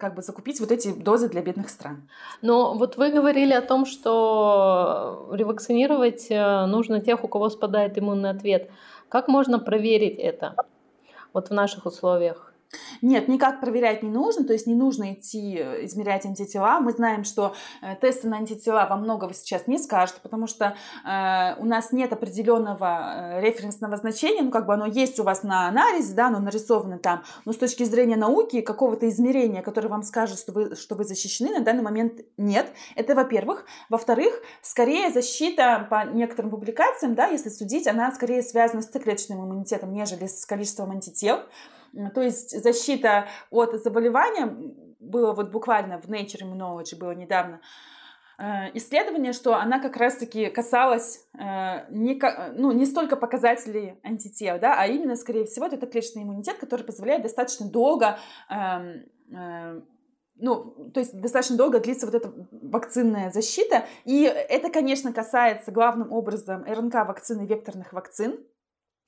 как 0.00 0.14
бы 0.14 0.22
закупить 0.22 0.58
вот 0.60 0.72
эти 0.72 0.92
дозы 0.92 1.28
для 1.28 1.42
бедных 1.42 1.68
стран. 1.68 2.08
Но 2.42 2.74
вот 2.74 2.96
вы 2.96 3.10
говорили 3.10 3.52
о 3.52 3.60
том, 3.60 3.84
что 3.84 5.28
ревакцинировать 5.32 6.26
э, 6.30 6.66
нужно 6.66 7.00
тех, 7.00 7.22
у 7.22 7.28
кого 7.28 7.50
спадает 7.50 7.98
иммунный 7.98 8.30
ответ. 8.30 8.70
Как 9.10 9.26
можно 9.26 9.58
проверить 9.58 10.20
это 10.20 10.54
вот 11.32 11.50
в 11.50 11.52
наших 11.52 11.84
условиях? 11.84 12.49
Нет, 13.02 13.28
никак 13.28 13.60
проверять 13.60 14.02
не 14.02 14.10
нужно, 14.10 14.44
то 14.44 14.52
есть 14.52 14.66
не 14.66 14.74
нужно 14.74 15.14
идти 15.14 15.56
э, 15.58 15.84
измерять 15.86 16.24
антитела. 16.24 16.78
Мы 16.80 16.92
знаем, 16.92 17.24
что 17.24 17.54
э, 17.82 17.96
тесты 18.00 18.28
на 18.28 18.36
антитела 18.36 18.86
вам 18.88 19.02
многого 19.02 19.34
сейчас 19.34 19.66
не 19.66 19.78
скажут, 19.78 20.20
потому 20.22 20.46
что 20.46 20.76
э, 21.04 21.60
у 21.60 21.64
нас 21.64 21.90
нет 21.90 22.12
определенного 22.12 23.38
э, 23.38 23.40
референсного 23.40 23.96
значения, 23.96 24.42
ну 24.42 24.50
как 24.50 24.66
бы 24.66 24.74
оно 24.74 24.86
есть 24.86 25.18
у 25.18 25.24
вас 25.24 25.42
на 25.42 25.66
анализе, 25.66 26.14
да, 26.14 26.28
оно 26.28 26.38
нарисовано 26.38 26.98
там, 26.98 27.24
но 27.44 27.52
с 27.52 27.56
точки 27.56 27.82
зрения 27.82 28.16
науки 28.16 28.60
какого-то 28.60 29.08
измерения, 29.08 29.62
которое 29.62 29.88
вам 29.88 30.04
скажет, 30.04 30.38
что 30.38 30.52
вы, 30.52 30.76
что 30.76 30.94
вы 30.94 31.04
защищены, 31.04 31.50
на 31.50 31.64
данный 31.64 31.82
момент 31.82 32.20
нет. 32.36 32.72
Это 32.94 33.14
во-первых. 33.14 33.64
Во-вторых, 33.88 34.32
скорее 34.62 35.10
защита 35.10 35.86
по 35.90 36.04
некоторым 36.04 36.50
публикациям, 36.50 37.14
да, 37.14 37.26
если 37.26 37.48
судить, 37.48 37.88
она 37.88 38.12
скорее 38.12 38.42
связана 38.42 38.82
с 38.82 38.86
циклеточным 38.86 39.44
иммунитетом, 39.44 39.92
нежели 39.92 40.26
с 40.26 40.46
количеством 40.46 40.92
антител. 40.92 41.40
То 42.14 42.22
есть 42.22 42.62
защита 42.62 43.26
от 43.50 43.74
заболевания 43.82 44.46
было 45.00 45.32
вот 45.32 45.50
буквально 45.50 46.00
в 46.00 46.08
Nature 46.08 46.42
Immunology 46.42 46.96
было 46.96 47.12
недавно 47.12 47.60
э, 48.38 48.70
исследование, 48.74 49.32
что 49.32 49.54
она 49.54 49.80
как 49.80 49.96
раз-таки 49.96 50.50
касалась 50.50 51.26
э, 51.34 51.90
не, 51.90 52.20
ну, 52.56 52.72
не 52.72 52.86
столько 52.86 53.16
показателей 53.16 53.98
антител, 54.02 54.58
да, 54.60 54.74
а 54.78 54.86
именно, 54.86 55.16
скорее 55.16 55.46
всего, 55.46 55.66
это 55.66 55.78
клеточный 55.78 56.22
иммунитет, 56.22 56.58
который 56.58 56.84
позволяет 56.84 57.22
достаточно 57.22 57.68
долго 57.68 58.18
э, 58.48 58.54
э, 59.34 59.80
ну, 60.42 60.90
то 60.94 61.00
есть 61.00 61.20
достаточно 61.20 61.56
долго 61.56 61.80
длится 61.80 62.06
вот 62.06 62.14
эта 62.14 62.32
вакцинная 62.50 63.30
защита. 63.30 63.84
И 64.04 64.22
это, 64.22 64.70
конечно, 64.70 65.12
касается 65.12 65.70
главным 65.70 66.12
образом 66.12 66.64
РНК-вакцин 66.64 67.42
и 67.42 67.46
векторных 67.46 67.92
вакцин. 67.92 68.40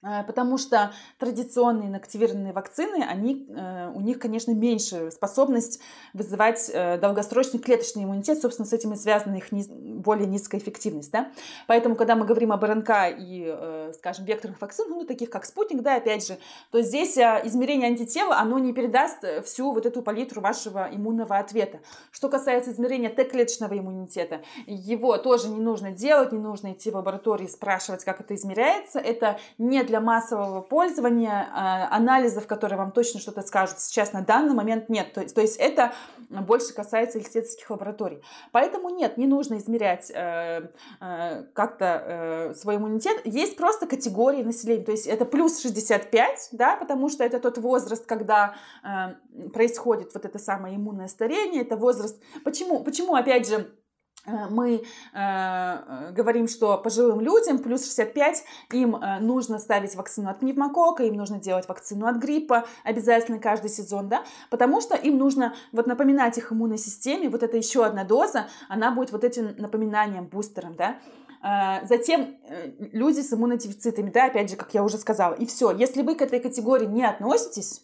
Э, 0.02 0.25
потому 0.25 0.59
что 0.59 0.92
традиционные 1.18 1.88
инактивированные 1.88 2.52
вакцины, 2.52 3.04
они, 3.04 3.47
э, 3.49 3.90
у 3.94 4.00
них, 4.00 4.18
конечно, 4.18 4.52
меньше 4.52 5.11
способность 5.11 5.80
вызывать 6.12 6.71
э, 6.73 6.99
долгосрочный 6.99 7.61
клеточный 7.61 8.04
иммунитет, 8.04 8.40
собственно, 8.40 8.66
с 8.66 8.73
этим 8.73 8.92
и 8.92 8.97
связана 8.97 9.37
их 9.37 9.52
более 9.52 10.26
низкая 10.26 10.61
эффективность. 10.61 11.12
Да? 11.12 11.30
Поэтому, 11.66 11.94
когда 11.94 12.16
мы 12.16 12.26
говорим 12.26 12.52
об 12.52 12.64
РНК 12.64 12.90
и, 13.18 13.92
скажем, 13.94 14.25
векторных 14.25 14.61
вакцин, 14.61 14.87
ну, 14.88 15.04
таких 15.04 15.30
как 15.30 15.44
спутник, 15.44 15.82
да, 15.82 15.97
опять 15.97 16.26
же, 16.26 16.38
то 16.71 16.82
здесь 16.82 17.16
измерение 17.16 17.88
антитела, 17.88 18.38
оно 18.38 18.59
не 18.59 18.73
передаст 18.73 19.25
всю 19.44 19.73
вот 19.73 19.87
эту 19.87 20.02
палитру 20.02 20.40
вашего 20.40 20.88
иммунного 20.90 21.38
ответа. 21.38 21.80
Что 22.11 22.28
касается 22.28 22.73
измерения 22.73 23.11
Т-клеточного 23.11 23.78
иммунитета, 23.78 24.42
его 24.66 25.16
тоже 25.18 25.49
не 25.49 25.61
нужно 25.61 25.92
делать, 25.92 26.32
не 26.32 26.38
нужно 26.38 26.73
идти 26.73 26.90
в 26.90 26.97
лаборатории 26.97 27.47
спрашивать, 27.47 28.04
как 28.04 28.21
это 28.21 28.35
измеряется. 28.35 28.99
Это 28.99 29.38
не 29.59 29.82
массового 30.00 30.61
пользования, 30.61 31.49
а, 31.52 31.88
анализов, 31.94 32.46
которые 32.46 32.78
вам 32.78 32.92
точно 32.92 33.20
что-то 33.20 33.42
скажут, 33.42 33.80
сейчас 33.80 34.12
на 34.12 34.22
данный 34.22 34.54
момент 34.54 34.88
нет. 34.88 35.12
То 35.12 35.22
то 35.32 35.40
есть 35.40 35.56
это 35.56 35.92
больше 36.28 36.75
касается 36.75 37.18
исследовательских 37.18 37.68
лабораторий. 37.70 38.22
Поэтому 38.52 38.90
нет, 38.90 39.18
не 39.18 39.26
нужно 39.26 39.58
измерять 39.58 40.11
э, 40.11 40.70
э, 41.00 41.44
как-то 41.52 42.04
э, 42.06 42.54
свой 42.54 42.76
иммунитет. 42.76 43.20
Есть 43.25 43.56
просто 43.56 43.87
категории 43.87 44.42
населения. 44.42 44.84
То 44.84 44.92
есть 44.92 45.06
это 45.06 45.25
плюс 45.25 45.61
65, 45.61 46.49
да, 46.52 46.76
потому 46.76 47.08
что 47.08 47.25
это 47.25 47.38
тот 47.38 47.58
возраст, 47.58 48.06
когда 48.06 48.54
э, 48.82 49.49
происходит 49.52 50.14
вот 50.14 50.25
это 50.25 50.38
самое 50.38 50.76
иммунное 50.76 51.08
старение. 51.08 51.62
Это 51.62 51.76
возраст... 51.76 52.20
Почему, 52.44 52.82
почему 52.82 53.14
опять 53.14 53.49
же, 53.49 53.70
Э, 53.81 53.81
мы 54.26 54.84
э, 55.12 56.12
говорим, 56.12 56.46
что 56.46 56.78
пожилым 56.78 57.20
людям 57.20 57.58
плюс 57.58 57.84
65 57.84 58.44
им 58.72 58.94
э, 58.94 59.18
нужно 59.18 59.58
ставить 59.58 59.96
вакцину 59.96 60.30
от 60.30 60.38
пневмокока, 60.38 61.02
им 61.02 61.14
нужно 61.14 61.40
делать 61.40 61.68
вакцину 61.68 62.06
от 62.06 62.16
гриппа 62.16 62.64
обязательно 62.84 63.40
каждый 63.40 63.70
сезон, 63.70 64.08
да, 64.08 64.22
потому 64.48 64.80
что 64.80 64.94
им 64.94 65.18
нужно 65.18 65.54
вот 65.72 65.88
напоминать 65.88 66.38
их 66.38 66.52
иммунной 66.52 66.78
системе, 66.78 67.28
вот 67.28 67.42
это 67.42 67.56
еще 67.56 67.84
одна 67.84 68.04
доза, 68.04 68.48
она 68.68 68.92
будет 68.92 69.10
вот 69.10 69.24
этим 69.24 69.56
напоминанием, 69.58 70.26
бустером, 70.26 70.76
да. 70.76 70.98
Э, 71.42 71.84
затем 71.86 72.36
люди 72.78 73.20
с 73.20 73.32
иммунодефицитами, 73.32 74.10
да, 74.10 74.26
опять 74.26 74.50
же, 74.50 74.56
как 74.56 74.72
я 74.72 74.84
уже 74.84 74.98
сказала, 74.98 75.34
и 75.34 75.46
все. 75.46 75.72
Если 75.72 76.02
вы 76.02 76.14
к 76.14 76.22
этой 76.22 76.38
категории 76.38 76.86
не 76.86 77.04
относитесь, 77.04 77.82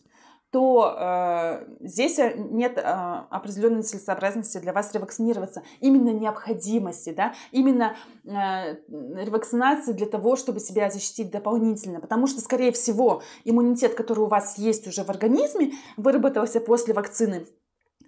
то 0.50 0.96
э, 0.98 1.66
здесь 1.80 2.18
э, 2.18 2.34
нет 2.36 2.78
э, 2.78 2.80
определенной 2.82 3.82
целесообразности 3.82 4.58
для 4.58 4.72
вас 4.72 4.94
ревакцинироваться. 4.94 5.62
Именно 5.80 6.10
необходимости, 6.10 7.10
да, 7.10 7.34
именно 7.52 7.94
э, 8.24 8.76
ревакцинации 8.88 9.92
для 9.92 10.06
того, 10.06 10.36
чтобы 10.36 10.60
себя 10.60 10.90
защитить 10.90 11.30
дополнительно. 11.30 12.00
Потому 12.00 12.26
что, 12.26 12.40
скорее 12.40 12.72
всего, 12.72 13.22
иммунитет, 13.44 13.94
который 13.94 14.20
у 14.20 14.28
вас 14.28 14.56
есть 14.58 14.86
уже 14.86 15.04
в 15.04 15.10
организме, 15.10 15.72
выработался 15.96 16.60
после 16.60 16.94
вакцины, 16.94 17.46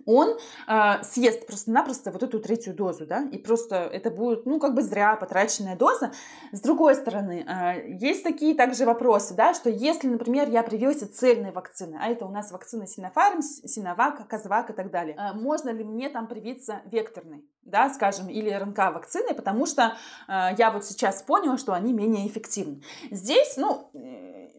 он 0.07 0.39
э, 0.69 1.03
съест 1.03 1.47
просто-напросто 1.47 2.11
вот 2.11 2.23
эту 2.23 2.41
третью 2.41 2.75
дозу, 2.75 3.07
да, 3.07 3.29
и 3.31 3.39
просто 3.39 3.77
это 3.77 4.11
будет, 4.11 4.47
ну, 4.47 4.59
как 4.59 4.75
бы 4.75 4.83
зря 4.83 5.17
потраченная 5.17 5.77
доза. 5.77 6.13
С 6.53 6.61
другой 6.61 6.95
стороны, 6.95 7.47
э, 7.47 7.91
есть 7.99 8.23
такие 8.23 8.55
также 8.55 8.85
вопросы, 8.85 9.35
да, 9.35 9.55
что 9.55 9.71
если, 9.71 10.09
например, 10.09 10.49
я 10.49 10.63
привился 10.63 11.13
цельной 11.13 11.53
вакцины, 11.53 11.99
а 12.01 12.09
это 12.09 12.27
у 12.27 12.31
нас 12.31 12.51
вакцина 12.53 12.87
Синофарм, 12.87 13.43
Синовак, 13.43 14.27
Казвак 14.29 14.71
и 14.71 14.73
так 14.73 14.91
далее, 14.91 15.17
э, 15.17 15.35
можно 15.35 15.71
ли 15.71 15.85
мне 15.85 16.09
там 16.09 16.27
привиться 16.27 16.83
векторной, 16.87 17.45
да, 17.63 17.91
скажем, 17.91 18.29
или 18.29 18.51
РНК-вакциной, 18.51 19.35
потому 19.35 19.67
что 19.67 19.97
э, 20.29 20.49
я 20.59 20.71
вот 20.71 20.85
сейчас 20.85 21.23
поняла, 21.23 21.59
что 21.59 21.73
они 21.73 21.93
менее 21.93 22.27
эффективны. 22.27 22.83
Здесь, 23.11 23.57
ну, 23.57 23.91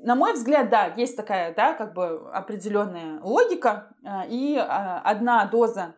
на 0.03 0.15
мой 0.15 0.33
взгляд, 0.33 0.69
да, 0.69 0.85
есть 0.97 1.15
такая, 1.15 1.53
да, 1.53 1.73
как 1.73 1.93
бы 1.93 2.29
определенная 2.31 3.21
логика, 3.21 3.93
э, 4.00 4.00
и 4.29 4.55
э, 4.55 4.61
одна 4.61 5.45
доза 5.45 5.95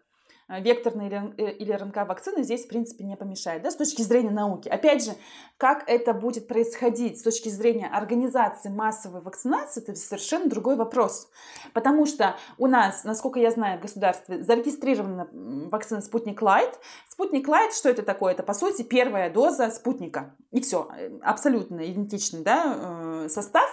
Э, 0.50 0.62
векторной 0.62 1.07
или 1.07 1.72
РНК 1.72 2.07
вакцины 2.07 2.43
здесь, 2.43 2.65
в 2.65 2.67
принципе, 2.67 3.03
не 3.03 3.15
помешает, 3.15 3.62
да, 3.63 3.72
с 3.72 3.75
точки 3.75 4.01
зрения 4.01 4.31
науки. 4.31 4.67
Опять 4.67 5.05
же, 5.05 5.12
как 5.57 5.83
это 5.88 6.13
будет 6.13 6.48
происходить 6.48 7.19
с 7.19 7.24
точки 7.24 7.50
зрения 7.50 7.88
организации 7.88 8.69
массовой 8.69 9.22
вакцинации, 9.22 9.81
это 9.81 9.95
совершенно 9.95 10.50
другой 10.50 10.75
вопрос. 10.75 11.29
Потому 11.74 12.05
что 12.05 12.36
у 12.57 12.67
нас, 12.67 13.03
насколько 13.03 13.39
я 13.39 13.51
знаю, 13.51 13.79
в 13.79 13.81
государстве 13.81 14.43
зарегистрирована 14.43 15.29
вакцина 15.31 16.01
Спутник 16.01 16.41
Лайт. 16.41 16.77
Спутник 17.10 17.48
Лайт, 17.48 17.74
что 17.74 17.89
это 17.89 18.03
такое? 18.03 18.33
Это, 18.33 18.43
по 18.43 18.53
сути, 18.53 18.83
первая 18.83 19.31
доза 19.31 19.72
спутника. 19.72 20.36
И 20.51 20.62
все, 20.62 20.89
э, 20.98 21.19
абсолютно 21.22 21.89
идентичный 21.89 22.41
да, 22.41 23.24
э, 23.25 23.29
состав. 23.29 23.69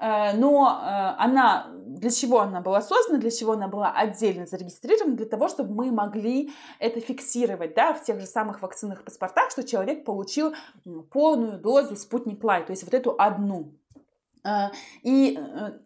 Э, 0.00 0.32
но 0.32 0.80
э, 0.82 1.22
она, 1.22 1.66
для 1.86 2.10
чего 2.10 2.40
она 2.40 2.60
была 2.62 2.80
создана, 2.80 3.18
для 3.18 3.30
чего 3.30 3.52
она 3.52 3.68
была 3.68 3.92
отдельно 3.92 4.46
зарегистрирована, 4.46 5.14
для 5.14 5.26
того, 5.26 5.48
чтобы 5.48 5.74
мы 5.74 5.92
могли 5.92 6.52
это 6.78 7.00
фиксировать, 7.00 7.74
да, 7.74 7.92
в 7.92 8.02
тех 8.02 8.18
же 8.18 8.26
самых 8.26 8.62
вакцинных 8.62 9.04
паспортах, 9.04 9.50
что 9.50 9.62
человек 9.62 10.04
получил 10.04 10.54
полную 11.10 11.58
дозу 11.58 11.96
спутник 11.96 12.42
Лайт, 12.42 12.66
то 12.66 12.72
есть 12.72 12.84
вот 12.84 12.94
эту 12.94 13.14
одну. 13.18 13.74
Э, 14.44 14.68
и, 15.02 15.38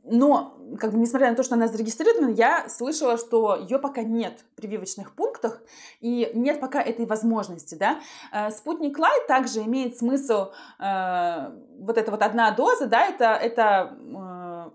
но, 0.05 0.59
как 0.79 0.93
бы, 0.93 0.99
несмотря 0.99 1.31
на 1.31 1.37
то, 1.37 1.43
что 1.43 1.55
она 1.55 1.69
зарегистрирована, 1.69 2.31
я 2.31 2.69
слышала, 2.69 3.17
что 3.19 3.57
ее 3.57 3.79
пока 3.79 4.03
нет 4.03 4.41
в 4.53 4.57
прививочных 4.57 5.15
пунктах, 5.15 5.63
и 6.01 6.31
нет 6.35 6.61
пока 6.61 6.83
этой 6.83 7.07
возможности, 7.07 7.75
да. 7.75 8.01
Э, 8.33 8.51
спутник 8.51 8.99
Лайт 8.99 9.27
также 9.27 9.63
имеет 9.63 9.99
смысл, 9.99 10.51
э, 10.79 11.51
вот 11.79 11.99
эта 11.99 12.11
вот 12.11 12.23
одна 12.23 12.51
доза, 12.51 12.87
да, 12.87 13.07
это, 13.07 13.25
это 13.25 14.73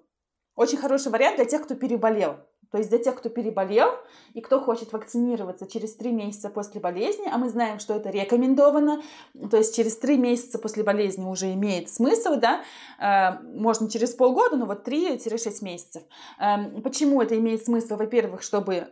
Очень 0.56 0.78
хороший 0.78 1.10
вариант 1.10 1.38
для 1.38 1.46
тех, 1.46 1.64
кто 1.64 1.74
переболел. 1.76 2.38
То 2.72 2.78
есть 2.78 2.90
для 2.90 3.00
тех, 3.00 3.16
кто 3.16 3.30
переболел 3.30 3.90
и 4.34 4.42
кто 4.42 4.60
хочет 4.60 4.94
вакцинироваться 4.94 5.68
через 5.68 5.96
три 5.96 6.12
месяца 6.12 6.50
после 6.50 6.80
болезни, 6.80 7.28
а 7.32 7.38
мы 7.38 7.50
знаем, 7.50 7.80
что 7.80 7.96
это 7.96 8.10
рекомендовано, 8.10 9.02
то 9.50 9.58
есть 9.58 9.76
через 9.76 9.98
три 9.98 10.18
месяца 10.18 10.60
после 10.60 10.84
болезни 10.84 11.26
уже 11.26 11.52
имеет 11.54 11.90
смысл, 11.90 12.36
да, 12.36 12.62
э, 13.00 13.42
можно 13.44 13.90
через 13.90 14.14
полгода, 14.14 14.56
но 14.56 14.66
вот 14.66 14.88
3-6 14.88 15.64
месяцев. 15.64 16.04
Э, 16.40 16.82
почему 16.82 17.22
это 17.22 17.38
имеет 17.38 17.66
смысл? 17.66 17.96
Во-первых, 17.96 18.44
чтобы 18.44 18.88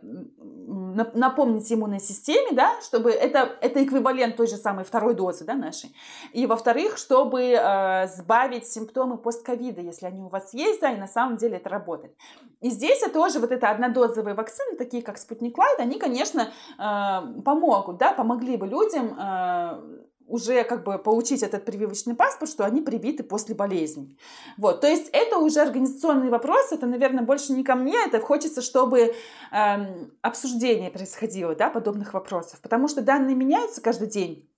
напомнить 1.14 1.72
иммунной 1.72 2.00
системе, 2.00 2.52
да, 2.52 2.80
чтобы 2.82 3.10
это, 3.10 3.56
это 3.60 3.84
эквивалент 3.84 4.36
той 4.36 4.46
же 4.46 4.56
самой 4.56 4.84
второй 4.84 5.14
дозы 5.14 5.44
да, 5.44 5.54
нашей. 5.54 5.94
И 6.32 6.46
во-вторых, 6.46 6.98
чтобы 6.98 7.42
э, 7.42 8.06
сбавить 8.08 8.66
симптомы 8.66 9.16
постковида, 9.16 9.80
если 9.80 10.06
они 10.06 10.22
у 10.22 10.28
вас 10.28 10.52
есть, 10.54 10.80
да, 10.80 10.90
и 10.92 10.96
на 10.96 11.06
самом 11.06 11.36
деле 11.36 11.56
это 11.56 11.68
работает. 11.68 12.14
И 12.60 12.70
здесь 12.70 13.00
я 13.02 13.08
тоже 13.08 13.38
вот 13.38 13.52
это 13.52 13.67
однодозовые 13.70 14.34
вакцины, 14.34 14.76
такие 14.76 15.02
как 15.02 15.18
Спутник 15.18 15.56
Лайт, 15.58 15.78
они, 15.80 15.98
конечно, 15.98 16.50
э, 16.78 17.42
помогут, 17.42 17.98
да, 17.98 18.12
помогли 18.12 18.56
бы 18.56 18.66
людям 18.66 19.16
э, 19.18 20.04
уже 20.28 20.62
как 20.64 20.84
бы 20.84 20.98
получить 20.98 21.42
этот 21.42 21.64
прививочный 21.64 22.14
паспорт, 22.14 22.50
что 22.50 22.64
они 22.64 22.82
привиты 22.82 23.22
после 23.22 23.54
болезни. 23.54 24.16
Вот, 24.56 24.80
то 24.80 24.86
есть 24.86 25.08
это 25.12 25.38
уже 25.38 25.60
организационный 25.60 26.28
вопрос, 26.28 26.70
это, 26.70 26.86
наверное, 26.86 27.24
больше 27.24 27.52
не 27.52 27.64
ко 27.64 27.74
мне, 27.74 27.96
это 28.06 28.20
хочется, 28.20 28.62
чтобы 28.62 29.14
эм, 29.52 30.12
обсуждение 30.20 30.90
происходило, 30.90 31.54
да, 31.54 31.70
подобных 31.70 32.14
вопросов, 32.14 32.60
потому 32.60 32.88
что 32.88 33.00
данные 33.00 33.34
меняются 33.34 33.80
каждый 33.80 34.08
день. 34.08 34.48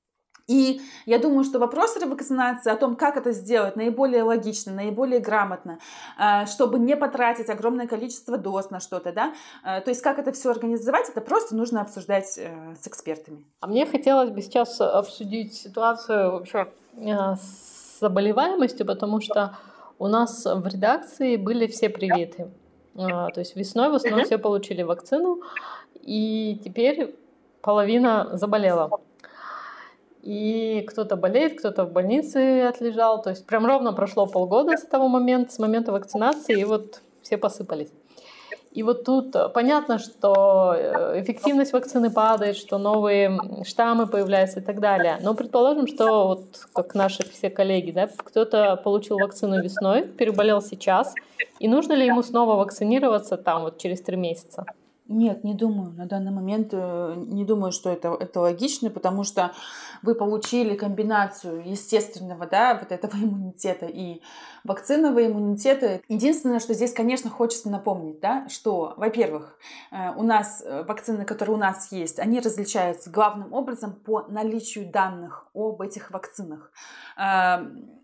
И 0.46 0.80
я 1.06 1.18
думаю, 1.18 1.44
что 1.44 1.58
вопрос 1.58 1.96
ревакцинации 1.96 2.70
о 2.70 2.76
том, 2.76 2.96
как 2.96 3.16
это 3.16 3.32
сделать 3.32 3.76
наиболее 3.76 4.22
логично, 4.22 4.72
наиболее 4.72 5.20
грамотно, 5.20 5.78
э, 6.18 6.46
чтобы 6.46 6.78
не 6.78 6.96
потратить 6.96 7.48
огромное 7.48 7.86
количество 7.86 8.36
доз 8.36 8.70
на 8.70 8.80
что-то, 8.80 9.12
да, 9.12 9.32
э, 9.64 9.80
то 9.80 9.90
есть 9.90 10.02
как 10.02 10.18
это 10.18 10.32
все 10.32 10.50
организовать, 10.50 11.08
это 11.08 11.20
просто 11.20 11.54
нужно 11.54 11.82
обсуждать 11.82 12.38
э, 12.38 12.74
с 12.80 12.86
экспертами. 12.86 13.44
А 13.60 13.66
мне 13.66 13.86
хотелось 13.86 14.30
бы 14.30 14.42
сейчас 14.42 14.80
обсудить 14.80 15.54
ситуацию 15.54 16.32
вообще 16.32 16.68
с 16.96 18.00
заболеваемостью, 18.00 18.86
потому 18.86 19.20
что 19.20 19.56
у 19.98 20.08
нас 20.08 20.44
в 20.44 20.66
редакции 20.66 21.36
были 21.36 21.66
все 21.66 21.88
привиты. 21.88 22.50
То 22.94 23.32
есть 23.36 23.54
весной 23.56 23.90
в 23.90 23.94
основном 23.94 24.24
все 24.24 24.38
получили 24.38 24.82
вакцину, 24.82 25.40
и 26.02 26.60
теперь 26.64 27.14
половина 27.60 28.30
заболела. 28.32 28.90
И 30.22 30.84
кто-то 30.88 31.16
болеет, 31.16 31.58
кто-то 31.58 31.84
в 31.84 31.92
больнице 31.92 32.62
отлежал. 32.62 33.22
То 33.22 33.30
есть 33.30 33.46
прям 33.46 33.66
ровно 33.66 33.92
прошло 33.92 34.26
полгода 34.26 34.76
с 34.76 34.82
того 34.82 35.08
момента, 35.08 35.52
с 35.52 35.58
момента 35.58 35.92
вакцинации, 35.92 36.60
и 36.60 36.64
вот 36.64 37.00
все 37.22 37.38
посыпались. 37.38 37.90
И 38.72 38.84
вот 38.84 39.04
тут 39.04 39.34
понятно, 39.52 39.98
что 39.98 40.74
э, 40.76 41.20
эффективность 41.20 41.72
вакцины 41.72 42.08
падает, 42.08 42.56
что 42.56 42.78
новые 42.78 43.36
штаммы 43.64 44.06
появляются 44.06 44.60
и 44.60 44.62
так 44.62 44.78
далее. 44.78 45.18
Но 45.22 45.34
предположим, 45.34 45.88
что 45.88 46.28
вот 46.28 46.44
как 46.72 46.94
наши 46.94 47.24
все 47.28 47.50
коллеги, 47.50 47.90
да, 47.90 48.08
кто-то 48.16 48.76
получил 48.76 49.18
вакцину 49.18 49.60
весной, 49.60 50.02
переболел 50.06 50.62
сейчас, 50.62 51.14
и 51.58 51.66
нужно 51.66 51.94
ли 51.94 52.06
ему 52.06 52.22
снова 52.22 52.54
вакцинироваться 52.54 53.36
там 53.36 53.62
вот 53.62 53.78
через 53.78 54.02
три 54.02 54.16
месяца? 54.16 54.64
Нет, 55.12 55.42
не 55.42 55.54
думаю. 55.54 55.90
На 55.90 56.06
данный 56.06 56.30
момент 56.30 56.68
э, 56.70 57.14
не 57.16 57.44
думаю, 57.44 57.72
что 57.72 57.90
это, 57.90 58.16
это 58.20 58.40
логично, 58.40 58.90
потому 58.90 59.24
что 59.24 59.50
вы 60.02 60.14
получили 60.14 60.76
комбинацию 60.76 61.68
естественного, 61.68 62.46
да, 62.46 62.78
вот 62.78 62.92
этого 62.92 63.16
иммунитета 63.20 63.86
и 63.86 64.22
вакцинного 64.62 65.26
иммунитета. 65.26 66.00
Единственное, 66.06 66.60
что 66.60 66.74
здесь, 66.74 66.92
конечно, 66.92 67.28
хочется 67.28 67.70
напомнить, 67.70 68.20
да, 68.20 68.48
что, 68.48 68.94
во-первых, 68.96 69.58
э, 69.90 70.14
у 70.16 70.22
нас 70.22 70.62
э, 70.64 70.84
вакцины, 70.84 71.24
которые 71.24 71.56
у 71.56 71.60
нас 71.60 71.90
есть, 71.90 72.20
они 72.20 72.38
различаются 72.38 73.10
главным 73.10 73.52
образом 73.52 73.94
по 73.94 74.22
наличию 74.28 74.88
данных 74.88 75.48
об 75.54 75.82
этих 75.82 76.12
вакцинах 76.12 76.70
эм, 77.18 77.99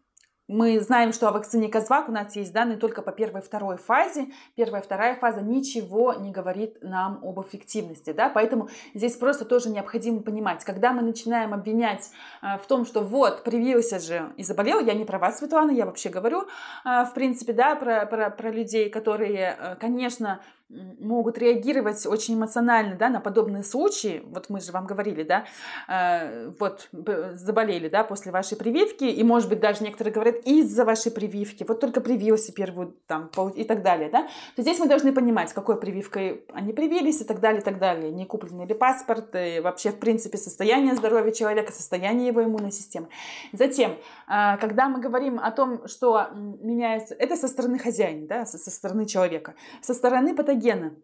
мы 0.49 0.81
знаем, 0.81 1.13
что 1.13 1.29
о 1.29 1.33
вакцине 1.33 1.69
Козвак 1.69 2.09
у 2.09 2.13
нас 2.13 2.37
есть 2.37 2.53
данные 2.53 2.79
только 2.79 3.03
по 3.03 3.11
первой 3.11 3.41
и 3.41 3.45
второй 3.45 3.79
фазе. 3.79 4.29
Первая 4.55 4.81
и 4.81 4.85
вторая 4.85 5.17
фаза 5.17 5.41
ничего 5.41 6.15
не 6.15 6.31
говорит 6.31 6.79
нам 6.83 7.19
об 7.23 7.41
эффективности. 7.41 8.13
Да? 8.13 8.29
Поэтому 8.29 8.69
здесь 8.95 9.17
просто 9.17 9.45
тоже 9.45 9.71
необходимо 9.71 10.21
понимать, 10.21 10.63
когда 10.65 10.93
мы 10.93 11.03
начинаем 11.03 11.53
обвинять 11.53 12.11
э, 12.43 12.59
в 12.59 12.67
том, 12.67 12.87
что 12.87 13.01
вот, 13.01 13.43
привился 13.43 13.99
же 13.99 14.33
и 14.37 14.45
заболел, 14.45 14.79
я 14.81 14.95
не 14.95 15.05
про 15.05 15.19
вас, 15.19 15.39
Светлана, 15.39 15.73
я 15.73 15.85
вообще 15.85 16.11
говорю, 16.11 16.43
э, 16.43 17.05
в 17.05 17.13
принципе, 17.13 17.53
да, 17.53 17.75
про, 17.75 18.07
про, 18.07 18.31
про 18.31 18.51
людей, 18.51 18.89
которые, 18.89 19.57
э, 19.59 19.77
конечно, 19.81 20.41
могут 20.69 21.39
реагировать 21.39 22.05
очень 22.07 22.35
эмоционально, 22.35 22.97
да, 22.97 23.09
на 23.09 23.21
подобные 23.21 23.63
случаи. 23.63 24.23
Вот 24.27 24.51
мы 24.51 24.61
же 24.61 24.73
вам 24.73 24.87
говорили, 24.87 25.23
да, 25.23 25.45
э, 25.89 26.51
вот 26.59 26.89
заболели, 27.35 27.89
да, 27.89 28.03
после 28.03 28.33
вашей 28.33 28.57
прививки, 28.57 29.05
и, 29.05 29.23
может 29.23 29.49
быть, 29.49 29.61
даже 29.61 29.85
некоторые 29.85 30.13
говорят, 30.13 30.37
из-за 30.45 30.85
вашей 30.85 31.13
прививки, 31.13 31.65
вот 31.69 31.79
только 31.79 32.01
привился 32.01 32.53
первую, 32.53 32.97
там, 33.07 33.31
и 33.55 33.63
так 33.63 33.83
далее, 33.83 34.11
да, 34.11 34.27
то 34.57 34.63
здесь 34.63 34.81
мы 34.81 34.89
должны 34.89 35.13
понимать, 35.13 35.53
какой 35.53 35.79
прививкой 35.79 36.45
они 36.53 36.73
привились 36.73 37.21
и 37.21 37.25
так 37.25 37.39
далее, 37.41 37.61
и 37.61 37.65
так 37.65 37.79
далее, 37.79 38.11
не 38.11 38.27
купленный 38.27 38.67
ли 38.67 38.75
паспорт, 38.75 39.37
и 39.37 39.61
вообще, 39.61 39.91
в 39.91 39.99
принципе, 40.01 40.37
состояние 40.37 40.97
здоровья 40.97 41.31
человека, 41.31 41.73
состояние 41.73 42.29
его 42.29 42.43
иммунной 42.43 42.73
системы. 42.73 43.09
Затем, 43.53 43.93
э, 43.93 44.57
когда 44.61 44.89
мы 44.89 45.01
говорим 45.01 45.39
о 45.39 45.53
том, 45.53 45.87
что 45.87 46.27
меняется, 46.35 47.15
это 47.15 47.37
со 47.37 47.47
стороны 47.47 47.79
хозяина, 47.79 48.27
да, 48.27 48.47
со, 48.47 48.59
со 48.59 48.71
стороны 48.73 49.07
человека, 49.07 49.55
со 49.81 49.95
стороны 49.95 50.35
патогена 50.35 50.56
патогена. 50.57 50.95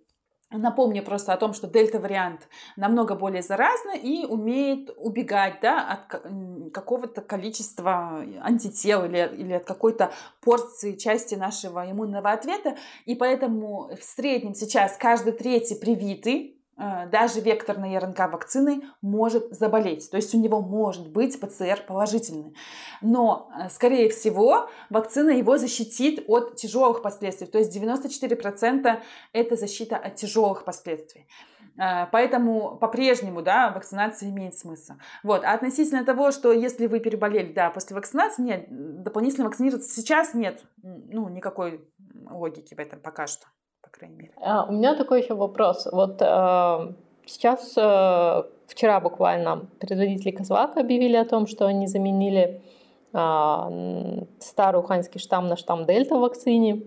Напомню 0.55 1.03
просто 1.03 1.33
о 1.33 1.38
том, 1.38 1.55
что 1.55 1.67
дельта-вариант 1.67 2.47
намного 2.77 3.15
более 3.15 3.41
заразный 3.41 3.99
и 3.99 4.27
умеет 4.27 4.91
убегать 4.99 5.61
да, 5.62 5.88
от 5.88 6.73
какого-то 6.75 7.23
количества 7.23 8.23
антител 8.43 9.07
или, 9.07 9.35
или 9.35 9.53
от 9.55 9.65
какой-то 9.65 10.12
порции 10.43 10.97
части 10.97 11.37
нашего 11.37 11.91
иммунного 11.91 12.33
ответа. 12.33 12.77
И 13.07 13.15
поэтому 13.15 13.97
в 13.99 14.05
среднем 14.05 14.55
сейчас 14.55 14.99
каждый 14.99 15.33
третий 15.33 15.75
привитый 15.75 16.62
даже 17.11 17.40
векторной 17.40 17.97
РНК 17.97 18.18
вакцины 18.33 18.83
может 19.03 19.53
заболеть. 19.53 20.11
То 20.11 20.16
есть 20.16 20.35
у 20.35 20.40
него 20.40 20.61
может 20.61 21.12
быть 21.12 21.38
ПЦР 21.38 21.85
положительный. 21.87 22.57
Но, 23.01 23.51
э, 23.57 23.68
скорее 23.71 24.09
всего, 24.11 24.68
вакцина 24.90 25.31
его 25.31 25.59
защитит 25.59 26.25
от 26.27 26.57
тяжелых 26.57 27.03
последствий. 27.03 27.47
То 27.47 27.59
есть 27.59 27.77
94% 27.77 29.01
это 29.33 29.57
защита 29.57 29.97
от 29.97 30.16
тяжелых 30.16 30.64
последствий. 30.64 31.29
Э, 31.79 32.07
поэтому 32.11 32.77
по-прежнему, 32.77 33.42
да, 33.42 33.71
вакцинация 33.71 34.31
имеет 34.31 34.59
смысл. 34.59 34.95
Вот. 35.23 35.45
А 35.45 35.53
относительно 35.53 36.05
того, 36.05 36.33
что 36.33 36.53
если 36.53 36.87
вы 36.88 36.99
переболели, 36.99 37.53
да, 37.53 37.71
после 37.71 37.95
вакцинации, 37.95 38.42
нет, 38.42 38.66
дополнительно 39.03 39.47
вакцинироваться 39.47 39.90
сейчас 39.95 40.35
нет, 40.35 40.64
ну, 40.83 41.29
никакой 41.29 41.87
логики 42.29 42.75
в 42.75 42.79
этом 42.79 43.01
пока 43.01 43.27
что 43.27 43.47
крайней 43.93 44.17
мере. 44.17 44.33
А, 44.37 44.65
у 44.65 44.73
меня 44.73 44.95
такой 44.95 45.23
еще 45.23 45.35
вопрос. 45.35 45.87
Вот 45.93 46.21
э, 46.21 46.93
сейчас, 47.27 47.75
э, 47.77 48.43
вчера 48.67 49.01
буквально, 49.01 49.67
производители 49.79 50.33
Козвака 50.33 50.81
объявили 50.81 51.17
о 51.17 51.25
том, 51.25 51.47
что 51.47 51.67
они 51.67 51.87
заменили 51.87 52.63
э, 53.13 54.25
старый 54.41 54.81
уханьский 54.81 55.21
штамм 55.21 55.47
на 55.49 55.57
штамм 55.57 55.87
Дельта 55.87 56.17
в 56.17 56.21
вакцине. 56.21 56.83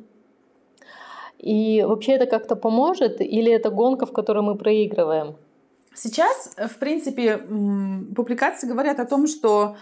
И 1.38 1.84
вообще 1.88 2.14
это 2.14 2.26
как-то 2.26 2.56
поможет 2.56 3.22
или 3.22 3.52
это 3.52 3.70
гонка, 3.70 4.06
в 4.06 4.12
которой 4.12 4.42
мы 4.44 4.56
проигрываем? 4.56 5.36
Сейчас, 5.94 6.56
в 6.58 6.78
принципе, 6.80 7.38
публикации 8.16 8.68
говорят 8.68 9.00
о 9.00 9.06
том, 9.06 9.28
что 9.28 9.76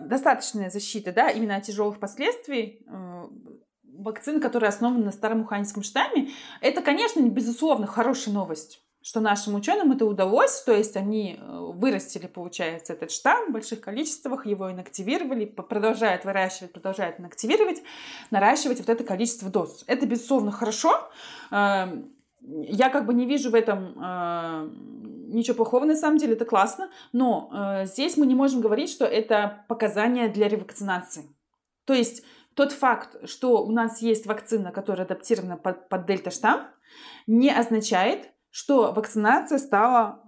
достаточная 0.00 0.70
защита, 0.70 1.12
да, 1.12 1.30
именно 1.30 1.56
от 1.56 1.62
тяжелых 1.62 1.98
последствий 1.98 2.82
вакцин, 4.02 4.40
которые 4.40 4.68
основаны 4.68 5.04
на 5.04 5.12
старом 5.12 5.42
уханьском 5.42 5.82
штамме, 5.82 6.30
это, 6.60 6.82
конечно, 6.82 7.20
безусловно, 7.20 7.86
хорошая 7.86 8.34
новость 8.34 8.80
что 9.02 9.20
нашим 9.20 9.54
ученым 9.54 9.92
это 9.92 10.04
удалось, 10.04 10.62
то 10.62 10.72
есть 10.72 10.96
они 10.96 11.38
э, 11.38 11.58
вырастили, 11.74 12.26
получается, 12.26 12.92
этот 12.92 13.10
штамм 13.10 13.48
в 13.48 13.52
больших 13.52 13.80
количествах, 13.80 14.44
его 14.44 14.70
инактивировали, 14.70 15.46
продолжают 15.46 16.24
выращивать, 16.24 16.72
продолжают 16.72 17.18
инактивировать, 17.18 17.82
наращивать 18.30 18.78
вот 18.78 18.88
это 18.90 19.02
количество 19.02 19.48
доз. 19.48 19.84
Это, 19.86 20.06
безусловно, 20.06 20.52
хорошо. 20.52 21.10
Эм, 21.50 22.12
я 22.42 22.90
как 22.90 23.06
бы 23.06 23.14
не 23.14 23.24
вижу 23.24 23.50
в 23.50 23.54
этом 23.54 23.94
э, 23.98 24.70
ничего 25.28 25.56
плохого 25.56 25.86
на 25.86 25.96
самом 25.96 26.18
деле, 26.18 26.34
это 26.34 26.44
классно, 26.44 26.90
но 27.12 27.50
э, 27.52 27.86
здесь 27.86 28.18
мы 28.18 28.26
не 28.26 28.34
можем 28.34 28.60
говорить, 28.60 28.90
что 28.90 29.06
это 29.06 29.64
показания 29.68 30.28
для 30.28 30.46
ревакцинации. 30.48 31.24
То 31.86 31.94
есть 31.94 32.22
тот 32.60 32.72
факт, 32.72 33.16
что 33.26 33.64
у 33.64 33.72
нас 33.72 34.02
есть 34.02 34.26
вакцина, 34.26 34.70
которая 34.70 35.06
адаптирована 35.06 35.56
под, 35.56 35.88
под 35.88 36.04
дельта-штамм, 36.04 36.66
не 37.26 37.50
означает, 37.50 38.32
что 38.50 38.92
вакцинация 38.92 39.56
стала 39.56 40.22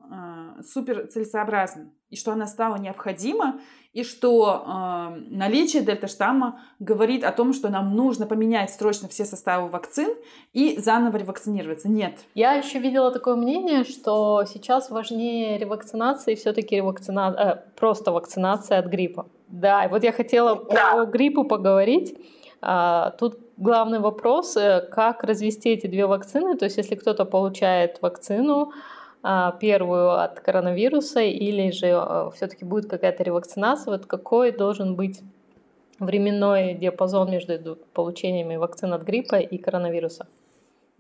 супер 0.62 1.06
целесообразна, 1.06 1.90
и 2.10 2.16
что 2.16 2.32
она 2.32 2.46
стала 2.46 2.76
необходима, 2.76 3.60
и 3.92 4.04
что 4.04 4.64
э, 4.64 5.16
наличие 5.30 5.82
дельта-штамма 5.82 6.60
говорит 6.78 7.24
о 7.24 7.32
том, 7.32 7.52
что 7.52 7.68
нам 7.68 7.94
нужно 7.94 8.26
поменять 8.26 8.70
срочно 8.70 9.08
все 9.08 9.24
составы 9.24 9.68
вакцин 9.68 10.14
и 10.54 10.78
заново 10.78 11.18
ревакцинироваться. 11.18 11.88
Нет. 11.90 12.14
Я 12.34 12.54
еще 12.54 12.78
видела 12.78 13.10
такое 13.10 13.36
мнение, 13.36 13.84
что 13.84 14.44
сейчас 14.46 14.90
важнее 14.90 15.58
ревакцинации 15.58 16.34
все-таки 16.34 16.76
ревакцина... 16.76 17.34
э, 17.38 17.78
просто 17.78 18.12
вакцинация 18.12 18.78
от 18.78 18.86
гриппа. 18.86 19.26
Да, 19.48 19.84
и 19.84 19.88
вот 19.88 20.02
я 20.02 20.12
хотела 20.12 20.64
да. 20.70 20.92
по 20.92 21.04
гриппу 21.04 21.44
поговорить. 21.44 22.16
А, 22.62 23.10
тут 23.18 23.38
главный 23.56 23.98
вопрос, 23.98 24.56
э, 24.56 24.88
как 24.90 25.24
развести 25.24 25.70
эти 25.70 25.86
две 25.86 26.06
вакцины. 26.06 26.56
То 26.56 26.64
есть, 26.64 26.78
если 26.78 26.94
кто-то 26.94 27.24
получает 27.24 28.00
вакцину, 28.00 28.72
первую 29.60 30.20
от 30.20 30.40
коронавируса, 30.40 31.20
или 31.20 31.70
же 31.70 31.92
а, 31.92 32.30
все-таки 32.34 32.64
будет 32.64 32.90
какая-то 32.90 33.22
ревакцинация, 33.22 33.92
вот 33.92 34.06
какой 34.06 34.50
должен 34.50 34.96
быть 34.96 35.20
временной 36.00 36.74
диапазон 36.74 37.30
между 37.30 37.78
получениями 37.94 38.56
вакцин 38.56 38.92
от 38.92 39.02
гриппа 39.02 39.36
и 39.36 39.58
коронавируса? 39.58 40.26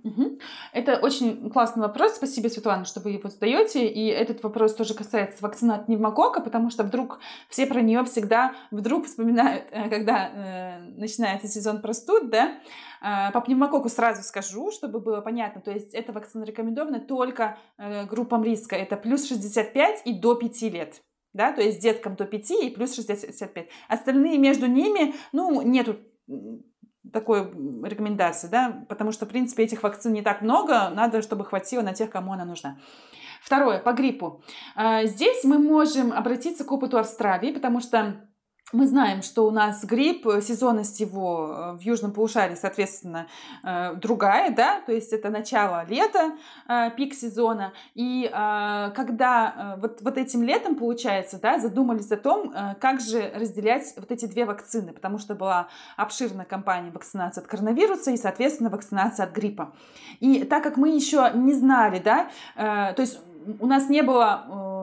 Угу. 0.04 0.38
Это 0.72 0.98
очень 0.98 1.50
классный 1.50 1.82
вопрос. 1.82 2.16
Спасибо, 2.16 2.48
Светлана, 2.48 2.84
что 2.84 3.00
вы 3.00 3.10
его 3.10 3.28
задаете. 3.28 3.86
И 3.86 4.06
этот 4.06 4.42
вопрос 4.42 4.74
тоже 4.74 4.94
касается 4.94 5.42
вакцины 5.42 5.72
от 5.72 5.86
пневмокока, 5.86 6.40
потому 6.40 6.70
что 6.70 6.82
вдруг 6.82 7.20
все 7.48 7.66
про 7.66 7.80
нее 7.80 8.04
всегда 8.04 8.54
вдруг 8.70 9.06
вспоминают, 9.06 9.64
э, 9.70 9.88
когда 9.88 10.28
э, 10.28 10.78
начинается 10.96 11.46
сезон 11.46 11.80
простуд, 11.80 12.30
да. 12.30 12.58
Э, 13.00 13.30
по 13.32 13.40
пневмококу 13.40 13.88
сразу 13.88 14.22
скажу, 14.22 14.72
чтобы 14.72 14.98
было 14.98 15.20
понятно. 15.20 15.60
То 15.60 15.70
есть 15.70 15.94
эта 15.94 16.12
вакцина 16.12 16.44
рекомендована 16.44 17.00
только 17.00 17.58
э, 17.78 18.04
группам 18.06 18.42
риска. 18.42 18.74
Это 18.74 18.96
плюс 18.96 19.28
65 19.28 20.02
и 20.04 20.12
до 20.12 20.34
5 20.34 20.62
лет 20.62 21.00
да, 21.34 21.52
то 21.52 21.62
есть 21.62 21.80
деткам 21.80 22.14
до 22.14 22.26
5 22.26 22.50
и 22.50 22.70
плюс 22.70 22.94
65. 22.94 23.68
Остальные 23.88 24.36
между 24.36 24.66
ними, 24.66 25.14
ну, 25.32 25.62
нету 25.62 25.96
такой 27.12 27.42
рекомендации, 27.82 28.48
да, 28.48 28.84
потому 28.88 29.12
что, 29.12 29.26
в 29.26 29.28
принципе, 29.28 29.64
этих 29.64 29.82
вакцин 29.82 30.12
не 30.12 30.22
так 30.22 30.42
много, 30.42 30.90
надо, 30.90 31.22
чтобы 31.22 31.44
хватило 31.44 31.82
на 31.82 31.92
тех, 31.92 32.10
кому 32.10 32.32
она 32.32 32.44
нужна. 32.44 32.78
Второе, 33.42 33.80
по 33.80 33.92
гриппу. 33.92 34.42
А, 34.76 35.04
здесь 35.04 35.44
мы 35.44 35.58
можем 35.58 36.12
обратиться 36.12 36.64
к 36.64 36.70
опыту 36.70 36.98
Австралии, 36.98 37.52
потому 37.52 37.80
что 37.80 38.28
мы 38.72 38.86
знаем, 38.86 39.22
что 39.22 39.46
у 39.46 39.50
нас 39.50 39.84
грипп, 39.84 40.26
э, 40.26 40.40
сезонность 40.40 40.98
его 41.00 41.48
э, 41.50 41.72
в 41.78 41.80
южном 41.82 42.12
полушарии, 42.12 42.54
соответственно, 42.54 43.26
э, 43.62 43.94
другая, 43.94 44.50
да, 44.50 44.80
то 44.80 44.92
есть 44.92 45.12
это 45.12 45.30
начало 45.30 45.84
лета, 45.86 46.32
пик 46.96 47.14
сезона, 47.14 47.72
и 47.94 48.28
когда 48.32 49.76
вот, 49.80 50.00
вот 50.00 50.16
этим 50.16 50.42
летом, 50.42 50.74
получается, 50.74 51.38
да, 51.40 51.58
задумались 51.58 52.10
о 52.10 52.16
том, 52.16 52.52
как 52.80 53.00
же 53.00 53.30
разделять 53.34 53.92
вот 53.96 54.10
эти 54.10 54.26
две 54.26 54.44
вакцины, 54.44 54.92
потому 54.92 55.18
что 55.18 55.34
была 55.34 55.68
обширная 55.96 56.44
кампания 56.44 56.90
вакцинации 56.90 57.40
от 57.40 57.46
коронавируса 57.46 58.10
и, 58.10 58.16
соответственно, 58.16 58.70
вакцинация 58.70 59.26
от 59.26 59.32
гриппа. 59.32 59.72
И 60.20 60.44
так 60.44 60.62
как 60.62 60.76
мы 60.76 60.90
еще 60.90 61.30
не 61.34 61.52
знали, 61.52 61.98
да, 61.98 62.30
то 62.54 63.00
есть 63.02 63.18
у 63.58 63.66
нас 63.66 63.88
не 63.88 64.02
было 64.02 64.81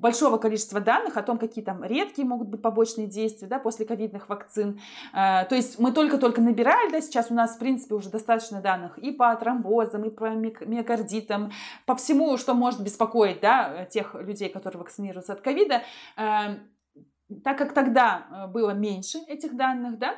большого 0.00 0.38
количества 0.38 0.80
данных 0.80 1.16
о 1.16 1.22
том, 1.22 1.38
какие 1.38 1.64
там 1.64 1.84
редкие 1.84 2.26
могут 2.26 2.48
быть 2.48 2.62
побочные 2.62 3.06
действия 3.06 3.48
да, 3.48 3.58
после 3.58 3.86
ковидных 3.86 4.28
вакцин. 4.28 4.80
Э, 5.12 5.44
то 5.44 5.54
есть 5.54 5.78
мы 5.78 5.92
только-только 5.92 6.40
набирали, 6.40 6.90
да, 6.90 7.00
сейчас 7.00 7.30
у 7.30 7.34
нас, 7.34 7.56
в 7.56 7.58
принципе, 7.58 7.94
уже 7.94 8.10
достаточно 8.10 8.60
данных 8.60 8.98
и 8.98 9.12
по 9.12 9.34
тромбозам, 9.36 10.04
и 10.04 10.10
по 10.10 10.30
миокардитам, 10.30 11.52
по 11.86 11.94
всему, 11.94 12.36
что 12.36 12.54
может 12.54 12.82
беспокоить 12.82 13.40
да, 13.40 13.84
тех 13.86 14.14
людей, 14.14 14.48
которые 14.48 14.80
вакцинируются 14.80 15.34
от 15.34 15.40
ковида. 15.40 15.82
Э, 16.16 16.56
так 17.44 17.58
как 17.58 17.74
тогда 17.74 18.26
э, 18.30 18.46
было 18.48 18.70
меньше 18.70 19.18
этих 19.28 19.56
данных, 19.56 19.98
да, 19.98 20.16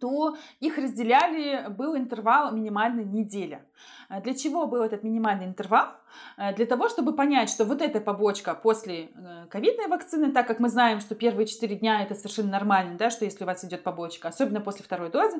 то 0.00 0.36
их 0.60 0.78
разделяли, 0.78 1.68
был 1.68 1.96
интервал 1.96 2.52
минимальной 2.52 3.04
неделя. 3.04 3.64
Э, 4.08 4.20
для 4.20 4.34
чего 4.34 4.66
был 4.66 4.82
этот 4.82 5.02
минимальный 5.02 5.46
интервал? 5.46 5.88
Э, 6.36 6.54
для 6.54 6.66
того, 6.66 6.88
чтобы 6.88 7.14
понять, 7.14 7.50
что 7.50 7.64
вот 7.64 7.82
эта 7.82 8.00
побочка 8.00 8.54
после 8.54 9.10
э, 9.14 9.46
ковидной 9.50 9.88
вакцины, 9.88 10.32
так 10.32 10.46
как 10.46 10.60
мы 10.60 10.68
знаем, 10.68 11.00
что 11.00 11.14
первые 11.14 11.46
4 11.46 11.76
дня 11.76 12.02
это 12.02 12.14
совершенно 12.14 12.50
нормально, 12.50 12.96
да, 12.96 13.10
что 13.10 13.24
если 13.24 13.44
у 13.44 13.46
вас 13.46 13.64
идет 13.64 13.82
побочка, 13.82 14.28
особенно 14.28 14.60
после 14.60 14.84
второй 14.84 15.10
дозы, 15.10 15.38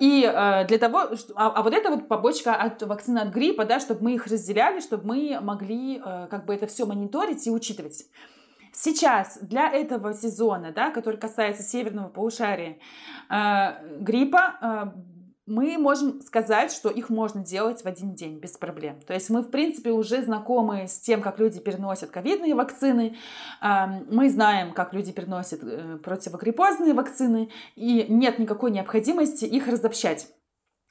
и 0.00 0.20
для 0.68 0.78
того, 0.78 1.10
а, 1.34 1.48
а 1.48 1.62
вот 1.62 1.72
эта 1.72 1.90
вот 1.90 2.08
побочка 2.08 2.54
от 2.54 2.82
вакцины 2.82 3.18
от 3.18 3.28
гриппа, 3.28 3.64
да, 3.64 3.80
чтобы 3.80 4.04
мы 4.04 4.14
их 4.14 4.26
разделяли, 4.26 4.80
чтобы 4.80 5.06
мы 5.06 5.38
могли 5.40 5.98
как 5.98 6.44
бы 6.46 6.54
это 6.54 6.66
все 6.66 6.86
мониторить 6.86 7.46
и 7.46 7.50
учитывать. 7.50 8.04
Сейчас 8.80 9.38
для 9.42 9.72
этого 9.72 10.14
сезона, 10.14 10.72
да, 10.72 10.90
который 10.90 11.18
касается 11.18 11.64
северного 11.64 12.08
полушария 12.08 12.78
э, 13.28 13.98
гриппа, 13.98 14.56
э, 14.60 14.84
мы 15.46 15.78
можем 15.78 16.20
сказать, 16.20 16.72
что 16.72 16.88
их 16.88 17.10
можно 17.10 17.42
делать 17.42 17.82
в 17.82 17.86
один 17.86 18.14
день 18.14 18.38
без 18.38 18.52
проблем. 18.52 19.00
То 19.00 19.14
есть 19.14 19.30
мы, 19.30 19.42
в 19.42 19.50
принципе, 19.50 19.90
уже 19.90 20.22
знакомы 20.22 20.86
с 20.86 21.00
тем, 21.00 21.22
как 21.22 21.40
люди 21.40 21.58
переносят 21.58 22.10
ковидные 22.10 22.54
вакцины, 22.54 23.16
э, 23.60 23.86
мы 24.10 24.30
знаем, 24.30 24.72
как 24.72 24.94
люди 24.94 25.10
переносят 25.10 25.60
э, 25.64 25.98
противогриппозные 26.04 26.94
вакцины, 26.94 27.50
и 27.74 28.06
нет 28.08 28.38
никакой 28.38 28.70
необходимости 28.70 29.44
их 29.44 29.66
разобщать. 29.66 30.28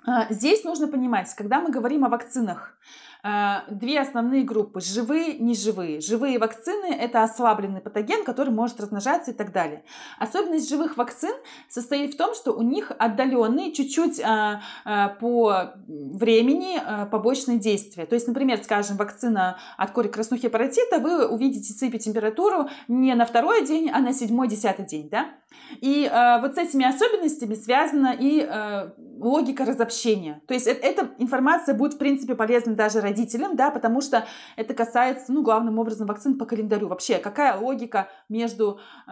Э, 0.07 0.25
здесь 0.29 0.63
нужно 0.63 0.87
понимать, 0.87 1.33
когда 1.35 1.59
мы 1.59 1.69
говорим 1.69 2.05
о 2.05 2.09
вакцинах, 2.09 2.77
а, 3.23 3.65
две 3.69 3.99
основные 3.99 4.43
группы– 4.43 4.79
живые, 4.81 5.37
неживые. 5.37 5.99
Живые 5.99 6.39
вакцины– 6.39 6.93
это 6.99 7.23
ослабленный 7.23 7.81
патоген, 7.81 8.23
который 8.23 8.53
может 8.53 8.79
размножаться 8.79 9.31
и 9.31 9.33
так 9.33 9.51
далее. 9.51 9.83
Особенность 10.19 10.69
живых 10.69 10.97
вакцин 10.97 11.33
состоит 11.67 12.13
в 12.13 12.17
том, 12.17 12.35
что 12.35 12.53
у 12.53 12.61
них 12.61 12.91
отдаленные 12.97 13.73
чуть-чуть 13.73 14.21
а, 14.21 14.61
а, 14.85 15.09
по 15.09 15.73
времени 15.87 16.79
а, 16.79 17.05
побочные 17.07 17.57
действия. 17.57 18.05
То 18.05 18.15
есть, 18.15 18.27
например, 18.27 18.63
скажем, 18.63 18.97
вакцина 18.97 19.57
от 19.77 19.91
кори 19.91 20.07
краснухи 20.07 20.47
паротита, 20.47 20.99
вы 20.99 21.27
увидите 21.27 21.73
цепи 21.73 21.97
температуру 21.97 22.69
не 22.87 23.13
на 23.15 23.25
второй 23.25 23.65
день, 23.65 23.89
а 23.91 23.99
на 23.99 24.13
седьмой-десятый 24.13 24.85
день. 24.85 25.09
Да? 25.09 25.31
И 25.81 26.05
э, 26.05 26.41
вот 26.41 26.55
с 26.55 26.57
этими 26.57 26.85
особенностями 26.85 27.55
связана 27.55 28.15
и 28.17 28.41
э, 28.41 28.91
логика 29.17 29.65
разобщения. 29.65 30.41
То 30.47 30.53
есть 30.53 30.67
это, 30.67 30.85
эта 30.85 31.09
информация 31.17 31.75
будет, 31.75 31.93
в 31.93 31.97
принципе, 31.97 32.35
полезна 32.35 32.75
даже 32.75 33.01
родителям, 33.01 33.55
да, 33.55 33.69
потому 33.71 34.01
что 34.01 34.25
это 34.55 34.73
касается, 34.73 35.31
ну, 35.31 35.43
главным 35.43 35.79
образом, 35.79 36.07
вакцин 36.07 36.37
по 36.37 36.45
календарю. 36.45 36.87
Вообще, 36.87 37.17
какая 37.17 37.57
логика 37.57 38.09
между, 38.29 38.79
э, 39.07 39.11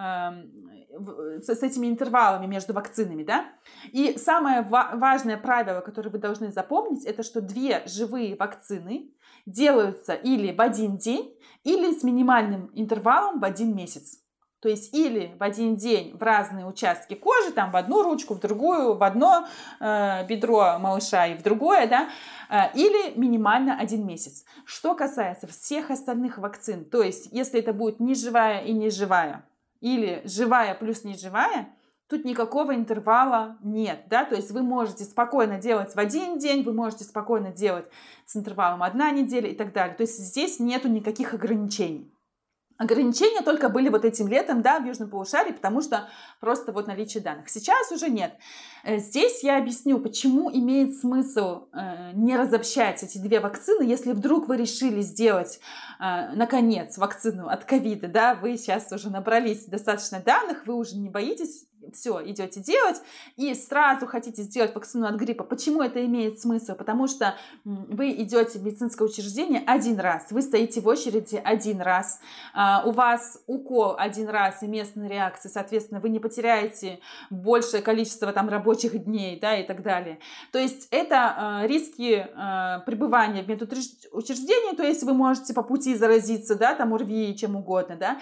с, 1.41 1.49
с 1.49 1.63
этими 1.63 1.87
интервалами 1.87 2.45
между 2.47 2.73
вакцинами, 2.73 3.23
да? 3.23 3.45
И 3.91 4.17
самое 4.17 4.61
ва- 4.61 4.91
важное 4.95 5.37
правило, 5.37 5.81
которое 5.81 6.09
вы 6.09 6.19
должны 6.19 6.51
запомнить, 6.51 7.05
это 7.05 7.23
что 7.23 7.41
две 7.41 7.83
живые 7.85 8.35
вакцины 8.35 9.11
делаются 9.45 10.13
или 10.13 10.53
в 10.53 10.61
один 10.61 10.97
день, 10.97 11.33
или 11.63 11.93
с 11.93 12.03
минимальным 12.03 12.69
интервалом 12.73 13.39
в 13.39 13.43
один 13.43 13.75
месяц. 13.75 14.24
То 14.65 14.69
есть 14.69 14.95
или 14.95 15.31
в 15.37 15.43
один 15.43 15.75
день 15.75 16.17
в 16.17 16.23
разные 16.23 16.65
участки 16.65 17.13
кожи, 17.13 17.51
там 17.51 17.69
в 17.69 17.75
одну 17.75 18.01
ручку, 18.01 18.33
в 18.33 18.39
другую, 18.39 18.95
в 18.95 19.03
одно 19.03 19.45
э, 19.79 20.25
бедро 20.25 20.79
малыша 20.79 21.27
и 21.27 21.35
в 21.35 21.43
другое, 21.43 21.85
да, 21.85 22.09
э, 22.49 22.71
или 22.73 23.15
минимально 23.15 23.77
один 23.79 24.07
месяц. 24.07 24.43
Что 24.65 24.95
касается 24.95 25.45
всех 25.45 25.91
остальных 25.91 26.39
вакцин, 26.39 26.83
то 26.83 27.03
есть 27.03 27.29
если 27.31 27.59
это 27.59 27.73
будет 27.73 27.99
не 27.99 28.15
живая 28.15 28.61
и 28.63 28.73
не 28.73 28.89
живая, 28.89 29.45
или 29.81 30.23
живая 30.25 30.73
плюс 30.73 31.03
не 31.03 31.15
живая, 31.15 31.69
тут 32.09 32.25
никакого 32.25 32.73
интервала 32.73 33.57
нет, 33.61 34.05
да, 34.09 34.25
то 34.25 34.33
есть 34.33 34.49
вы 34.49 34.63
можете 34.63 35.03
спокойно 35.03 35.59
делать 35.59 35.93
в 35.93 35.99
один 35.99 36.39
день, 36.39 36.63
вы 36.63 36.73
можете 36.73 37.03
спокойно 37.03 37.51
делать 37.51 37.85
с 38.25 38.35
интервалом 38.35 38.81
одна 38.81 39.11
неделя 39.11 39.47
и 39.47 39.55
так 39.55 39.73
далее. 39.73 39.95
То 39.95 40.01
есть 40.01 40.17
здесь 40.17 40.59
нету 40.59 40.87
никаких 40.87 41.35
ограничений. 41.35 42.14
Ограничения 42.77 43.41
только 43.41 43.69
были 43.69 43.87
вот 43.87 44.03
этим 44.03 44.27
летом, 44.27 44.61
да, 44.61 44.79
в 44.79 44.85
Южном 44.85 45.09
полушарии, 45.09 45.53
потому 45.53 45.81
что 45.81 46.09
просто 46.41 46.73
вот 46.73 46.87
наличие 46.87 47.23
данных. 47.23 47.49
Сейчас 47.49 47.89
уже 47.91 48.09
нет. 48.09 48.33
Э, 48.83 48.97
здесь 48.97 49.43
я 49.43 49.57
объясню, 49.57 49.99
почему 49.99 50.51
имеет 50.51 50.97
смысл 50.97 51.67
э, 51.71 52.11
не 52.13 52.35
разобщать 52.35 53.01
эти 53.01 53.17
две 53.17 53.39
вакцины, 53.39 53.83
если 53.83 54.11
вдруг 54.11 54.49
вы 54.49 54.57
решили 54.57 54.99
сделать, 54.99 55.61
э, 56.01 56.35
наконец, 56.35 56.97
вакцину 56.97 57.47
от 57.47 57.63
ковида, 57.63 58.09
да, 58.09 58.35
вы 58.35 58.57
сейчас 58.57 58.91
уже 58.91 59.09
набрались 59.09 59.65
достаточно 59.65 60.19
данных, 60.19 60.67
вы 60.67 60.75
уже 60.75 60.97
не 60.97 61.09
боитесь 61.09 61.67
все 61.93 62.21
идете 62.25 62.59
делать, 62.59 63.01
и 63.35 63.53
сразу 63.53 64.05
хотите 64.07 64.43
сделать 64.43 64.73
вакцину 64.73 65.07
от 65.07 65.15
гриппа. 65.15 65.43
Почему 65.43 65.81
это 65.81 66.05
имеет 66.05 66.39
смысл? 66.39 66.75
Потому 66.75 67.07
что 67.07 67.35
вы 67.63 68.11
идете 68.11 68.59
в 68.59 68.63
медицинское 68.63 69.03
учреждение 69.03 69.63
один 69.65 69.99
раз, 69.99 70.31
вы 70.31 70.41
стоите 70.41 70.81
в 70.81 70.87
очереди 70.87 71.41
один 71.43 71.81
раз, 71.81 72.19
а, 72.53 72.83
у 72.85 72.91
вас 72.91 73.41
укол 73.47 73.95
один 73.97 74.29
раз 74.29 74.63
и 74.63 74.67
местная 74.67 75.07
реакция, 75.07 75.49
соответственно, 75.49 75.99
вы 75.99 76.09
не 76.09 76.19
потеряете 76.19 76.99
большее 77.29 77.81
количество 77.81 78.31
там 78.31 78.49
рабочих 78.49 79.03
дней, 79.03 79.39
да, 79.39 79.57
и 79.57 79.63
так 79.63 79.81
далее. 79.81 80.19
То 80.51 80.59
есть 80.59 80.87
это 80.91 81.35
а, 81.37 81.67
риски 81.67 82.27
а, 82.35 82.79
пребывания 82.79 83.43
в 83.43 83.47
медучреждении, 83.47 84.75
то 84.75 84.83
есть 84.83 85.03
вы 85.03 85.13
можете 85.13 85.53
по 85.53 85.63
пути 85.63 85.95
заразиться, 85.95 86.55
да, 86.55 86.75
там 86.75 86.93
УРВИ, 86.93 87.35
чем 87.35 87.55
угодно, 87.55 87.95
да, 87.95 88.17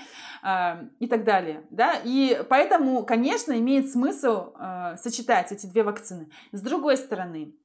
и 1.00 1.08
так 1.08 1.24
далее, 1.24 1.64
да, 1.70 1.96
и 2.04 2.44
поэтому, 2.50 3.04
конечно, 3.04 3.53
имеет 3.60 3.92
смысл 3.92 4.54
сочетать 4.98 5.52
эти 5.52 5.66
две 5.66 5.84
вакцины. 5.84 6.30
С 6.52 6.62
другой 6.62 6.98
стороны, 6.98 7.56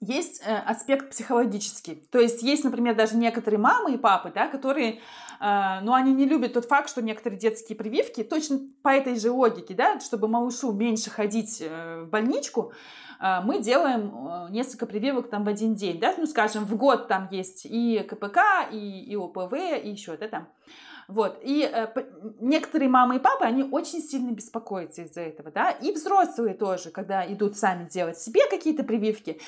есть 0.00 0.42
э, 0.44 0.56
аспект 0.56 1.10
психологический. 1.10 1.94
То 2.10 2.18
есть 2.18 2.42
есть, 2.42 2.64
например, 2.64 2.94
даже 2.94 3.16
некоторые 3.16 3.60
мамы 3.60 3.94
и 3.94 3.98
папы, 3.98 4.32
да, 4.34 4.48
которые, 4.48 5.00
э, 5.40 5.80
ну, 5.82 5.92
они 5.92 6.14
не 6.14 6.24
любят 6.24 6.54
тот 6.54 6.64
факт, 6.64 6.88
что 6.88 7.02
некоторые 7.02 7.38
детские 7.38 7.76
прививки, 7.76 8.24
точно 8.24 8.60
по 8.82 8.88
этой 8.88 9.16
же 9.16 9.30
логике, 9.30 9.74
да, 9.74 10.00
чтобы 10.00 10.26
малышу 10.26 10.72
меньше 10.72 11.10
ходить 11.10 11.60
э, 11.60 12.02
в 12.02 12.08
больничку, 12.08 12.72
э, 13.20 13.40
мы 13.44 13.60
делаем 13.60 14.10
э, 14.14 14.50
несколько 14.50 14.86
прививок 14.86 15.28
там 15.28 15.44
в 15.44 15.48
один 15.48 15.74
день, 15.74 16.00
да, 16.00 16.14
ну, 16.16 16.26
скажем, 16.26 16.64
в 16.64 16.76
год 16.76 17.08
там 17.08 17.28
есть 17.30 17.66
и 17.66 17.98
КПК, 18.08 18.68
и, 18.72 19.04
и 19.04 19.16
ОПВ, 19.16 19.52
и 19.52 19.90
еще, 19.90 20.16
да, 20.16 20.28
там. 20.28 20.48
Вот. 21.10 21.40
И 21.42 21.68
э, 21.70 21.88
некоторые 22.40 22.88
мамы 22.88 23.16
и 23.16 23.18
папы, 23.18 23.44
они 23.44 23.64
очень 23.64 24.00
сильно 24.00 24.30
беспокоятся 24.30 25.02
из-за 25.02 25.22
этого, 25.22 25.50
да, 25.50 25.72
и 25.72 25.92
взрослые 25.92 26.54
тоже, 26.54 26.90
когда 26.90 27.30
идут 27.30 27.56
сами 27.56 27.88
делать 27.88 28.18
себе 28.18 28.42
какие-то 28.48 28.84
прививки, 28.84 29.40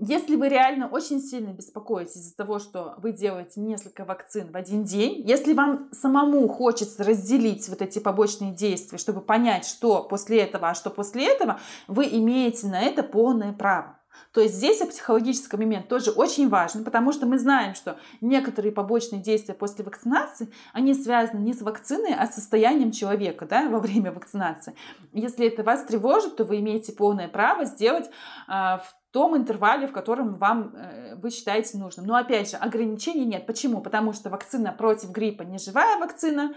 если 0.00 0.34
вы 0.34 0.48
реально 0.48 0.88
очень 0.88 1.20
сильно 1.20 1.52
беспокоитесь 1.52 2.16
из-за 2.16 2.36
того, 2.36 2.58
что 2.58 2.94
вы 2.98 3.12
делаете 3.12 3.60
несколько 3.60 4.04
вакцин 4.04 4.50
в 4.50 4.56
один 4.56 4.82
день, 4.82 5.22
если 5.24 5.54
вам 5.54 5.88
самому 5.92 6.48
хочется 6.48 7.04
разделить 7.04 7.68
вот 7.68 7.80
эти 7.80 8.00
побочные 8.00 8.52
действия, 8.52 8.98
чтобы 8.98 9.20
понять, 9.20 9.64
что 9.64 10.02
после 10.02 10.40
этого, 10.40 10.70
а 10.70 10.74
что 10.74 10.90
после 10.90 11.28
этого, 11.28 11.60
вы 11.86 12.06
имеете 12.06 12.66
на 12.66 12.82
это 12.82 13.04
полное 13.04 13.52
право. 13.52 14.00
То 14.32 14.40
есть 14.40 14.54
здесь 14.54 14.78
психологический 14.78 15.56
момент 15.56 15.88
тоже 15.88 16.10
очень 16.10 16.48
важен, 16.48 16.84
потому 16.84 17.12
что 17.12 17.26
мы 17.26 17.38
знаем, 17.38 17.74
что 17.74 17.98
некоторые 18.20 18.72
побочные 18.72 19.22
действия 19.22 19.54
после 19.54 19.84
вакцинации, 19.84 20.48
они 20.72 20.94
связаны 20.94 21.40
не 21.40 21.54
с 21.54 21.62
вакциной, 21.62 22.14
а 22.14 22.26
с 22.26 22.34
состоянием 22.34 22.90
человека 22.90 23.46
да, 23.46 23.68
во 23.68 23.78
время 23.78 24.12
вакцинации. 24.12 24.74
Если 25.12 25.46
это 25.46 25.62
вас 25.62 25.84
тревожит, 25.84 26.36
то 26.36 26.44
вы 26.44 26.60
имеете 26.60 26.92
полное 26.92 27.28
право 27.28 27.64
сделать 27.64 28.10
а, 28.48 28.78
в 28.78 28.94
том 29.14 29.36
интервале, 29.36 29.86
в 29.86 29.92
котором 29.92 30.34
вам 30.34 30.74
э, 30.74 31.14
вы 31.14 31.30
считаете 31.30 31.78
нужным. 31.78 32.04
Но 32.04 32.16
опять 32.16 32.50
же, 32.50 32.56
ограничений 32.56 33.24
нет. 33.24 33.46
Почему? 33.46 33.80
Потому 33.80 34.12
что 34.12 34.28
вакцина 34.28 34.72
против 34.72 35.10
гриппа 35.10 35.42
не 35.42 35.58
живая 35.58 36.00
вакцина, 36.00 36.52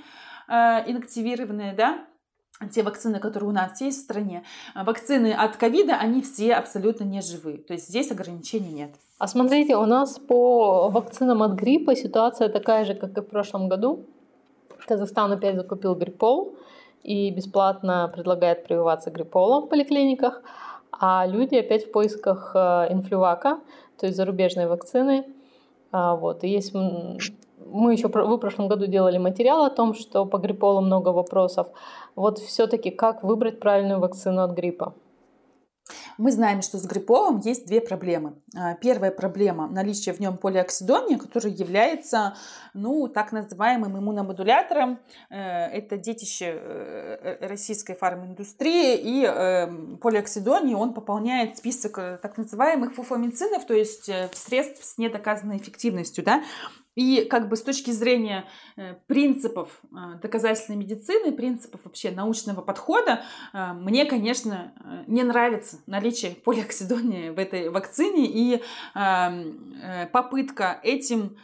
э, 0.48 0.54
инактивированная, 0.90 1.76
да, 1.76 2.00
те 2.74 2.84
вакцины, 2.84 3.20
которые 3.20 3.50
у 3.50 3.54
нас 3.54 3.80
есть 3.82 4.00
в 4.00 4.04
стране, 4.04 4.44
а 4.74 4.84
вакцины 4.84 5.34
от 5.34 5.58
ковида, 5.58 5.96
они 5.96 6.22
все 6.22 6.54
абсолютно 6.54 7.04
не 7.04 7.22
живые. 7.22 7.58
То 7.58 7.74
есть 7.74 7.88
здесь 7.88 8.12
ограничений 8.12 8.72
нет. 8.72 8.92
А 9.20 9.28
смотрите, 9.28 9.76
у 9.76 9.86
нас 9.86 10.20
по 10.20 10.90
вакцинам 10.90 11.44
от 11.44 11.54
гриппа 11.54 11.96
ситуация 11.96 12.50
такая 12.50 12.86
же, 12.86 12.96
как 12.96 13.18
и 13.18 13.22
в 13.22 13.26
прошлом 13.26 13.70
году. 13.70 14.06
Казахстан 14.88 15.32
опять 15.32 15.56
закупил 15.56 15.96
гриппол 15.96 16.56
и 17.04 17.30
бесплатно 17.32 18.12
предлагает 18.14 18.66
прививаться 18.66 19.12
грипполом 19.12 19.66
в 19.66 19.70
поликлиниках 19.70 20.42
а 21.00 21.26
люди 21.28 21.56
опять 21.56 21.86
в 21.86 21.92
поисках 21.92 22.52
э, 22.56 22.88
инфлювака, 22.90 23.60
то 24.00 24.06
есть 24.06 24.18
зарубежной 24.18 24.68
вакцины. 24.68 25.26
А, 25.92 26.16
вот. 26.16 26.44
И 26.44 26.50
есть 26.50 26.74
мы 26.74 27.94
еще 27.94 28.08
в 28.08 28.38
прошлом 28.38 28.68
году 28.68 28.88
делали 28.88 29.18
материал 29.18 29.66
о 29.66 29.70
том, 29.70 29.94
что 29.94 30.26
по 30.26 30.38
грипполу 30.38 30.82
много 30.82 31.10
вопросов. 31.10 31.68
Вот 32.18 32.40
все-таки 32.40 32.90
как 32.90 33.24
выбрать 33.24 33.60
правильную 33.60 34.00
вакцину 34.00 34.42
от 34.42 34.52
гриппа? 34.52 34.96
Мы 36.18 36.32
знаем, 36.32 36.64
что 36.64 36.80
с 36.80 36.86
грипповым 36.88 37.38
есть 37.38 37.68
две 37.68 37.80
проблемы. 37.80 38.42
А, 38.56 38.74
первая 38.74 39.12
проблема– 39.12 39.68
наличие 39.72 40.16
в 40.16 40.20
нем 40.20 40.36
полиоксидония, 40.38 41.20
который 41.20 41.52
является, 41.52 42.36
ну, 42.74 43.08
так 43.08 43.32
называемым 43.32 44.00
иммуномодулятором. 44.00 45.00
Э, 45.30 45.68
это 45.68 45.96
детище 45.98 46.60
э, 46.60 47.38
э, 47.40 47.48
российской 47.48 47.94
фарминдустрии, 47.94 48.98
и 48.98 49.24
эм, 49.24 49.98
полиоксидоний, 49.98 50.74
он 50.74 50.96
пополняет 50.96 51.60
список 51.60 51.98
так 52.22 52.36
называемых 52.38 52.96
фуфомицинов, 52.96 53.66
то 53.66 53.76
есть 53.76 54.10
средств 54.34 54.84
с 54.84 54.98
недоказанной 54.98 55.58
эффективностью, 55.58 56.24
да, 56.24 56.42
и 56.98 57.26
как 57.26 57.48
бы 57.48 57.56
с 57.56 57.62
точки 57.62 57.92
зрения 57.92 58.46
э, 58.76 58.96
принципов 59.06 59.70
э, 59.84 60.20
доказательной 60.20 60.78
медицины, 60.78 61.32
принципов 61.32 61.82
вообще 61.84 62.10
научного 62.10 62.62
подхода, 62.62 63.22
э, 63.54 63.74
мне, 63.74 64.06
конечно, 64.06 64.74
не 65.06 65.22
нравится 65.22 65.80
наличие 65.86 66.32
полиоксидония 66.32 67.32
в 67.32 67.38
этой 67.38 67.70
вакцине. 67.70 68.26
И 68.26 68.64
эм, 68.96 70.10
попытка 70.12 70.80
этим 70.82 71.38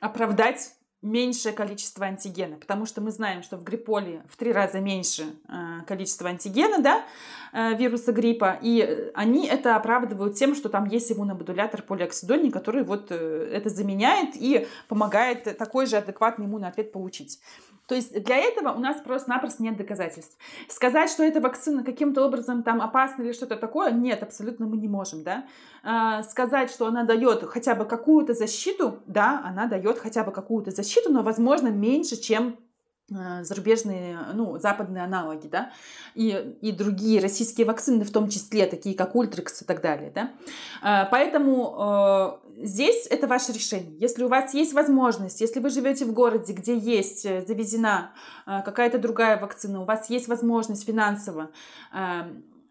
оправдать 0.00 0.74
меньшее 1.02 1.54
количество 1.54 2.04
антигена, 2.04 2.56
потому 2.56 2.84
что 2.84 3.00
мы 3.00 3.10
знаем, 3.10 3.42
что 3.42 3.56
в 3.56 3.64
грипполе 3.64 4.22
в 4.28 4.36
три 4.36 4.52
раза 4.52 4.80
меньше 4.80 5.24
э, 5.48 5.82
количество 5.86 6.28
антигена, 6.28 6.82
да, 6.82 7.04
э, 7.52 7.74
вируса 7.76 8.12
гриппа, 8.12 8.58
и 8.60 9.10
они 9.14 9.46
это 9.46 9.76
оправдывают 9.76 10.34
тем, 10.34 10.54
что 10.54 10.68
там 10.68 10.84
есть 10.84 11.10
иммуномодулятор 11.10 11.82
полиоксидоний, 11.82 12.50
который 12.50 12.84
вот 12.84 13.06
э, 13.10 13.50
это 13.52 13.70
заменяет 13.70 14.36
и 14.36 14.66
помогает 14.88 15.56
такой 15.56 15.86
же 15.86 15.96
адекватный 15.96 16.44
иммунный 16.44 16.68
ответ 16.68 16.92
получить. 16.92 17.40
То 17.90 17.96
есть 17.96 18.22
для 18.22 18.36
этого 18.36 18.70
у 18.70 18.78
нас 18.78 18.98
просто-напросто 19.00 19.64
нет 19.64 19.76
доказательств. 19.76 20.38
Сказать, 20.68 21.10
что 21.10 21.24
эта 21.24 21.40
вакцина 21.40 21.82
каким-то 21.82 22.24
образом 22.24 22.62
там 22.62 22.80
опасна 22.80 23.24
или 23.24 23.32
что-то 23.32 23.56
такое, 23.56 23.90
нет, 23.90 24.22
абсолютно 24.22 24.66
мы 24.66 24.76
не 24.76 24.86
можем, 24.86 25.24
да. 25.24 25.44
А, 25.82 26.22
сказать, 26.22 26.70
что 26.70 26.86
она 26.86 27.02
дает 27.02 27.42
хотя 27.42 27.74
бы 27.74 27.84
какую-то 27.84 28.32
защиту, 28.32 29.00
да, 29.06 29.42
она 29.44 29.66
дает 29.66 29.98
хотя 29.98 30.22
бы 30.22 30.30
какую-то 30.30 30.70
защиту, 30.70 31.12
но, 31.12 31.24
возможно, 31.24 31.66
меньше, 31.66 32.14
чем 32.14 32.58
зарубежные, 33.10 34.18
ну, 34.34 34.58
западные 34.58 35.04
аналоги, 35.04 35.48
да, 35.48 35.72
и, 36.14 36.56
и 36.60 36.72
другие 36.72 37.20
российские 37.20 37.66
вакцины, 37.66 38.04
в 38.04 38.12
том 38.12 38.28
числе, 38.28 38.66
такие 38.66 38.94
как 38.94 39.14
Ультрикс 39.14 39.62
и 39.62 39.64
так 39.64 39.80
далее, 39.82 40.12
да. 40.14 40.30
Э, 40.82 41.08
поэтому 41.10 42.40
э, 42.56 42.64
здесь 42.64 43.06
это 43.10 43.26
ваше 43.26 43.52
решение. 43.52 43.96
Если 43.98 44.22
у 44.22 44.28
вас 44.28 44.54
есть 44.54 44.72
возможность, 44.72 45.40
если 45.40 45.60
вы 45.60 45.70
живете 45.70 46.04
в 46.04 46.12
городе, 46.12 46.52
где 46.52 46.76
есть 46.76 47.24
э, 47.26 47.44
завезена 47.46 48.12
э, 48.46 48.62
какая-то 48.64 48.98
другая 48.98 49.38
вакцина, 49.40 49.82
у 49.82 49.84
вас 49.84 50.10
есть 50.10 50.28
возможность 50.28 50.86
финансово 50.86 51.50
э, 51.92 52.22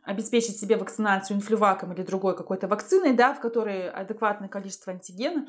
обеспечить 0.03 0.59
себе 0.59 0.75
вакцинацию 0.77 1.37
инфлюваком 1.37 1.93
или 1.93 2.01
другой 2.01 2.35
какой-то 2.35 2.67
вакциной, 2.67 3.13
да, 3.13 3.33
в 3.33 3.39
которой 3.39 3.89
адекватное 3.89 4.49
количество 4.49 4.91
антигена, 4.91 5.45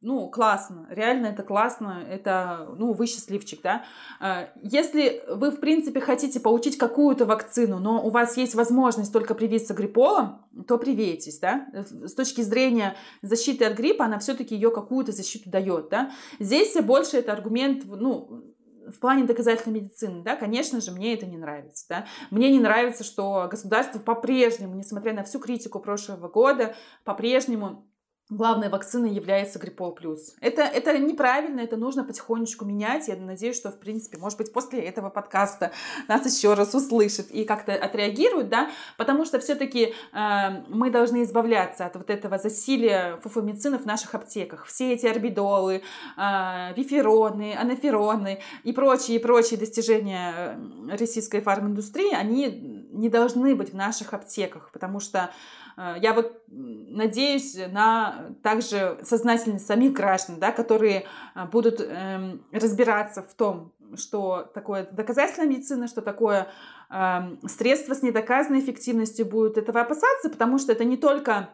ну, 0.00 0.28
классно, 0.28 0.86
реально 0.90 1.26
это 1.28 1.42
классно, 1.42 2.04
это, 2.08 2.68
ну, 2.76 2.92
вы 2.92 3.06
счастливчик, 3.06 3.62
да. 3.62 3.84
А, 4.20 4.48
если 4.62 5.22
вы, 5.28 5.50
в 5.50 5.60
принципе, 5.60 6.00
хотите 6.00 6.40
получить 6.40 6.76
какую-то 6.76 7.24
вакцину, 7.24 7.78
но 7.78 8.04
у 8.04 8.10
вас 8.10 8.36
есть 8.36 8.54
возможность 8.54 9.12
только 9.12 9.34
привиться 9.34 9.74
грипполом, 9.74 10.44
то 10.66 10.78
привейтесь, 10.78 11.38
да. 11.38 11.66
С 11.72 12.14
точки 12.14 12.42
зрения 12.42 12.96
защиты 13.22 13.64
от 13.64 13.74
гриппа, 13.76 14.04
она 14.04 14.18
все-таки 14.18 14.54
ее 14.54 14.70
какую-то 14.70 15.12
защиту 15.12 15.50
дает, 15.50 15.88
да. 15.88 16.10
Здесь 16.38 16.74
больше 16.82 17.16
это 17.16 17.32
аргумент, 17.32 17.84
ну, 17.86 18.54
в 18.86 18.98
плане 19.00 19.24
доказательной 19.24 19.80
медицины, 19.80 20.22
да, 20.22 20.36
конечно 20.36 20.80
же, 20.80 20.90
мне 20.92 21.14
это 21.14 21.26
не 21.26 21.36
нравится, 21.36 21.86
да. 21.88 22.06
Мне 22.30 22.50
не 22.50 22.60
нравится, 22.60 23.04
что 23.04 23.48
государство 23.50 23.98
по-прежнему, 23.98 24.74
несмотря 24.74 25.12
на 25.12 25.24
всю 25.24 25.38
критику 25.38 25.80
прошлого 25.80 26.28
года, 26.28 26.74
по-прежнему 27.04 27.88
главной 28.30 28.70
вакциной 28.70 29.10
является 29.10 29.58
Гриппол 29.58 29.92
плюс. 29.92 30.34
Это, 30.40 30.62
это 30.62 30.96
неправильно, 30.98 31.60
это 31.60 31.76
нужно 31.76 32.04
потихонечку 32.04 32.64
менять. 32.64 33.08
Я 33.08 33.16
надеюсь, 33.16 33.56
что, 33.56 33.70
в 33.70 33.78
принципе, 33.78 34.16
может 34.16 34.38
быть, 34.38 34.52
после 34.52 34.80
этого 34.80 35.10
подкаста 35.10 35.72
нас 36.08 36.24
еще 36.24 36.54
раз 36.54 36.74
услышат 36.74 37.30
и 37.30 37.44
как-то 37.44 37.74
отреагируют, 37.74 38.48
да, 38.48 38.70
потому 38.96 39.26
что 39.26 39.38
все-таки 39.40 39.92
э, 40.12 40.62
мы 40.68 40.90
должны 40.90 41.22
избавляться 41.22 41.84
от 41.84 41.96
вот 41.96 42.08
этого 42.08 42.38
засилия 42.38 43.18
фуфомицина 43.18 43.78
в 43.78 43.84
наших 43.84 44.14
аптеках. 44.14 44.64
Все 44.66 44.94
эти 44.94 45.06
орбидолы, 45.06 45.82
э, 46.16 46.74
вифероны, 46.74 47.54
анафероны 47.54 48.40
и 48.62 48.72
прочие, 48.72 49.20
прочие 49.20 49.58
достижения 49.58 50.32
э, 50.34 50.96
российской 50.96 51.42
фарминдустрии, 51.42 52.14
они 52.14 52.46
не 52.90 53.10
должны 53.10 53.54
быть 53.54 53.72
в 53.72 53.76
наших 53.76 54.14
аптеках, 54.14 54.70
потому 54.72 55.00
что 55.00 55.30
я 55.76 56.12
вот 56.12 56.42
надеюсь 56.48 57.56
на 57.70 58.34
также 58.42 58.98
сознательность 59.02 59.66
самих 59.66 59.92
граждан, 59.92 60.38
да, 60.38 60.52
которые 60.52 61.06
э, 61.34 61.44
будут 61.46 61.80
эм, 61.80 62.44
разбираться 62.52 63.22
в 63.22 63.34
том, 63.34 63.72
что 63.96 64.50
такое 64.54 64.86
доказательная 64.90 65.48
медицина, 65.48 65.88
что 65.88 66.02
такое 66.02 66.48
э, 66.90 67.20
средство 67.48 67.94
с 67.94 68.02
недоказанной 68.02 68.60
эффективностью, 68.60 69.26
будут 69.26 69.58
этого 69.58 69.80
опасаться, 69.80 70.30
потому 70.30 70.58
что 70.58 70.72
это 70.72 70.84
не 70.84 70.96
только 70.96 71.50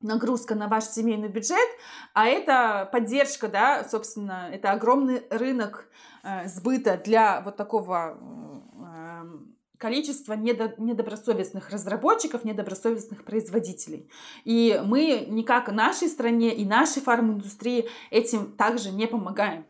нагрузка 0.00 0.54
на 0.54 0.68
ваш 0.68 0.84
семейный 0.84 1.28
бюджет, 1.28 1.68
а 2.12 2.26
это 2.26 2.88
поддержка, 2.92 3.48
да, 3.48 3.84
собственно, 3.88 4.48
это 4.52 4.72
огромный 4.72 5.22
рынок 5.30 5.88
э, 6.22 6.48
сбыта 6.48 7.00
для 7.02 7.40
вот 7.40 7.56
такого 7.56 8.18
э, 8.18 9.51
количества 9.82 10.34
недо, 10.34 10.72
недобросовестных 10.78 11.70
разработчиков, 11.70 12.44
недобросовестных 12.44 13.24
производителей. 13.24 14.06
И 14.44 14.80
мы 14.84 15.26
никак 15.28 15.72
нашей 15.72 16.06
стране 16.06 16.54
и 16.54 16.64
нашей 16.64 17.02
фарминдустрии 17.02 17.88
этим 18.12 18.52
также 18.52 18.92
не 18.92 19.08
помогаем. 19.08 19.64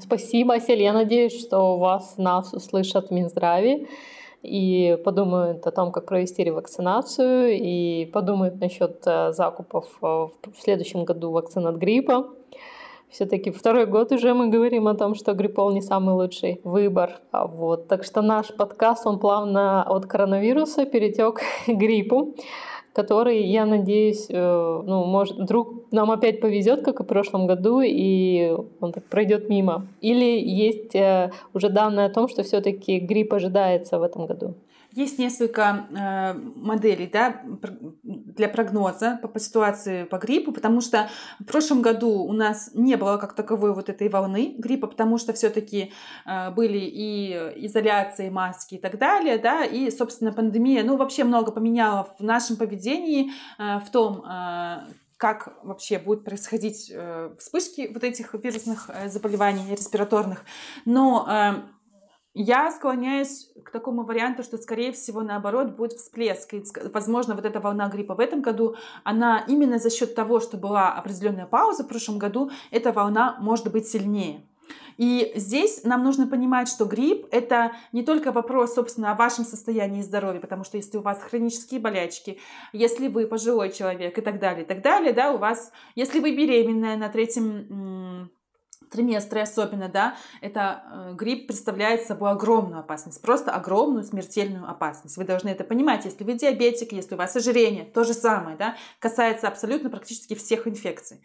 Спасибо, 0.00 0.54
Асель. 0.54 0.82
Я 0.82 0.94
надеюсь, 0.94 1.38
что 1.38 1.76
вас 1.76 2.16
нас 2.16 2.54
услышат 2.54 3.08
в 3.08 3.12
Минздраве 3.12 3.86
и 4.42 4.96
подумают 5.04 5.66
о 5.66 5.70
том, 5.70 5.92
как 5.92 6.06
провести 6.06 6.44
ревакцинацию, 6.44 7.58
и 7.58 8.06
подумают 8.06 8.60
насчет 8.60 9.02
э, 9.04 9.32
закупов 9.32 9.86
э, 10.00 10.06
в 10.06 10.62
следующем 10.62 11.04
году 11.04 11.30
вакцин 11.30 11.66
от 11.66 11.76
гриппа. 11.76 12.30
Все-таки 13.10 13.50
второй 13.50 13.86
год 13.86 14.12
уже 14.12 14.34
мы 14.34 14.48
говорим 14.48 14.86
о 14.86 14.94
том, 14.94 15.14
что 15.14 15.32
гриппол 15.32 15.72
не 15.72 15.80
самый 15.80 16.14
лучший 16.14 16.60
выбор. 16.64 17.20
А 17.30 17.46
вот. 17.46 17.88
Так 17.88 18.04
что 18.04 18.22
наш 18.22 18.54
подкаст, 18.54 19.06
он 19.06 19.18
плавно 19.18 19.82
от 19.82 20.06
коронавируса 20.06 20.84
перетек 20.84 21.40
к 21.66 21.70
гриппу 21.70 22.34
который, 22.98 23.44
я 23.44 23.64
надеюсь, 23.64 24.26
э, 24.28 24.82
ну, 24.84 25.04
может, 25.04 25.38
вдруг 25.38 25.84
нам 25.92 26.10
опять 26.10 26.40
повезет, 26.40 26.82
как 26.82 26.98
и 26.98 27.04
в 27.04 27.06
прошлом 27.06 27.46
году, 27.46 27.80
и 27.80 28.56
он 28.80 28.92
так 28.92 29.04
пройдет 29.04 29.48
мимо. 29.48 29.86
Или 30.00 30.40
есть 30.40 30.96
э, 30.96 31.30
уже 31.54 31.68
данные 31.68 32.06
о 32.06 32.10
том, 32.10 32.26
что 32.26 32.42
все-таки 32.42 32.98
грипп 32.98 33.34
ожидается 33.34 34.00
в 34.00 34.02
этом 34.02 34.26
году? 34.26 34.54
Есть 34.98 35.16
несколько 35.16 35.86
э, 35.96 36.34
моделей 36.56 37.06
да, 37.06 37.40
для 37.62 38.48
прогноза 38.48 39.20
по, 39.22 39.28
по 39.28 39.38
ситуации 39.38 40.02
по 40.02 40.18
гриппу, 40.18 40.50
потому 40.50 40.80
что 40.80 41.08
в 41.38 41.44
прошлом 41.44 41.82
году 41.82 42.10
у 42.24 42.32
нас 42.32 42.72
не 42.74 42.96
было 42.96 43.16
как 43.16 43.34
таковой 43.34 43.72
вот 43.74 43.88
этой 43.88 44.08
волны 44.08 44.56
гриппа, 44.58 44.88
потому 44.88 45.16
что 45.18 45.32
все-таки 45.32 45.92
э, 46.26 46.50
были 46.50 46.78
и 46.80 47.32
изоляции, 47.66 48.28
маски 48.28 48.74
и 48.74 48.78
так 48.78 48.98
далее, 48.98 49.38
да, 49.38 49.64
и, 49.64 49.88
собственно, 49.92 50.32
пандемия, 50.32 50.82
ну, 50.82 50.96
вообще 50.96 51.22
много 51.22 51.52
поменяла 51.52 52.08
в 52.18 52.24
нашем 52.24 52.56
поведении, 52.56 53.30
э, 53.60 53.78
в 53.78 53.90
том, 53.92 54.24
э, 54.24 54.78
как 55.16 55.58
вообще 55.64 55.98
будут 55.98 56.24
происходить 56.24 56.90
э, 56.92 57.30
вспышки 57.38 57.90
вот 57.92 58.02
этих 58.02 58.34
вирусных 58.34 58.88
э, 58.88 59.08
заболеваний 59.08 59.74
респираторных. 59.74 60.44
Но 60.84 61.26
э, 61.28 61.77
я 62.34 62.70
склоняюсь 62.70 63.50
к 63.64 63.70
такому 63.70 64.04
варианту, 64.04 64.42
что, 64.42 64.58
скорее 64.58 64.92
всего, 64.92 65.22
наоборот, 65.22 65.76
будет 65.76 65.92
всплеск. 65.94 66.54
И, 66.54 66.62
возможно, 66.92 67.34
вот 67.34 67.44
эта 67.44 67.60
волна 67.60 67.88
гриппа 67.88 68.14
в 68.14 68.20
этом 68.20 68.42
году, 68.42 68.76
она 69.04 69.44
именно 69.48 69.78
за 69.78 69.90
счет 69.90 70.14
того, 70.14 70.40
что 70.40 70.56
была 70.56 70.92
определенная 70.92 71.46
пауза 71.46 71.84
в 71.84 71.88
прошлом 71.88 72.18
году, 72.18 72.50
эта 72.70 72.92
волна 72.92 73.36
может 73.40 73.72
быть 73.72 73.88
сильнее. 73.88 74.46
И 74.98 75.32
здесь 75.36 75.84
нам 75.84 76.02
нужно 76.02 76.26
понимать, 76.26 76.68
что 76.68 76.84
грипп– 76.84 77.28
это 77.30 77.72
не 77.92 78.02
только 78.02 78.32
вопрос, 78.32 78.74
собственно, 78.74 79.12
о 79.12 79.14
вашем 79.14 79.44
состоянии 79.44 80.02
здоровья, 80.02 80.40
потому 80.40 80.64
что 80.64 80.76
если 80.76 80.98
у 80.98 81.02
вас 81.02 81.22
хронические 81.22 81.80
болячки, 81.80 82.40
если 82.72 83.06
вы 83.06 83.28
пожилой 83.28 83.70
человек 83.70 84.18
и 84.18 84.20
так 84.20 84.40
далее, 84.40 84.64
и 84.64 84.66
так 84.66 84.82
далее, 84.82 85.12
да, 85.12 85.32
у 85.32 85.38
вас, 85.38 85.70
если 85.94 86.18
вы 86.18 86.34
беременная 86.34 86.96
на 86.96 87.08
третьем 87.08 88.30
триместре 88.90 89.42
особенно, 89.42 89.88
да, 89.88 90.16
это 90.40 90.82
э, 90.90 91.14
грипп 91.14 91.46
представляет 91.46 92.02
собой 92.02 92.30
огромную 92.30 92.80
опасность, 92.80 93.20
просто 93.22 93.52
огромную 93.52 94.04
смертельную 94.04 94.68
опасность. 94.68 95.16
Вы 95.16 95.24
должны 95.24 95.48
это 95.48 95.64
понимать, 95.64 96.04
если 96.04 96.24
вы 96.24 96.34
диабетик, 96.34 96.92
если 96.92 97.14
у 97.14 97.18
вас 97.18 97.36
ожирение, 97.36 97.84
то 97.84 98.04
же 98.04 98.14
самое, 98.14 98.56
да, 98.56 98.76
касается 98.98 99.48
абсолютно 99.48 99.90
практически 99.90 100.34
всех 100.34 100.66
инфекций 100.66 101.20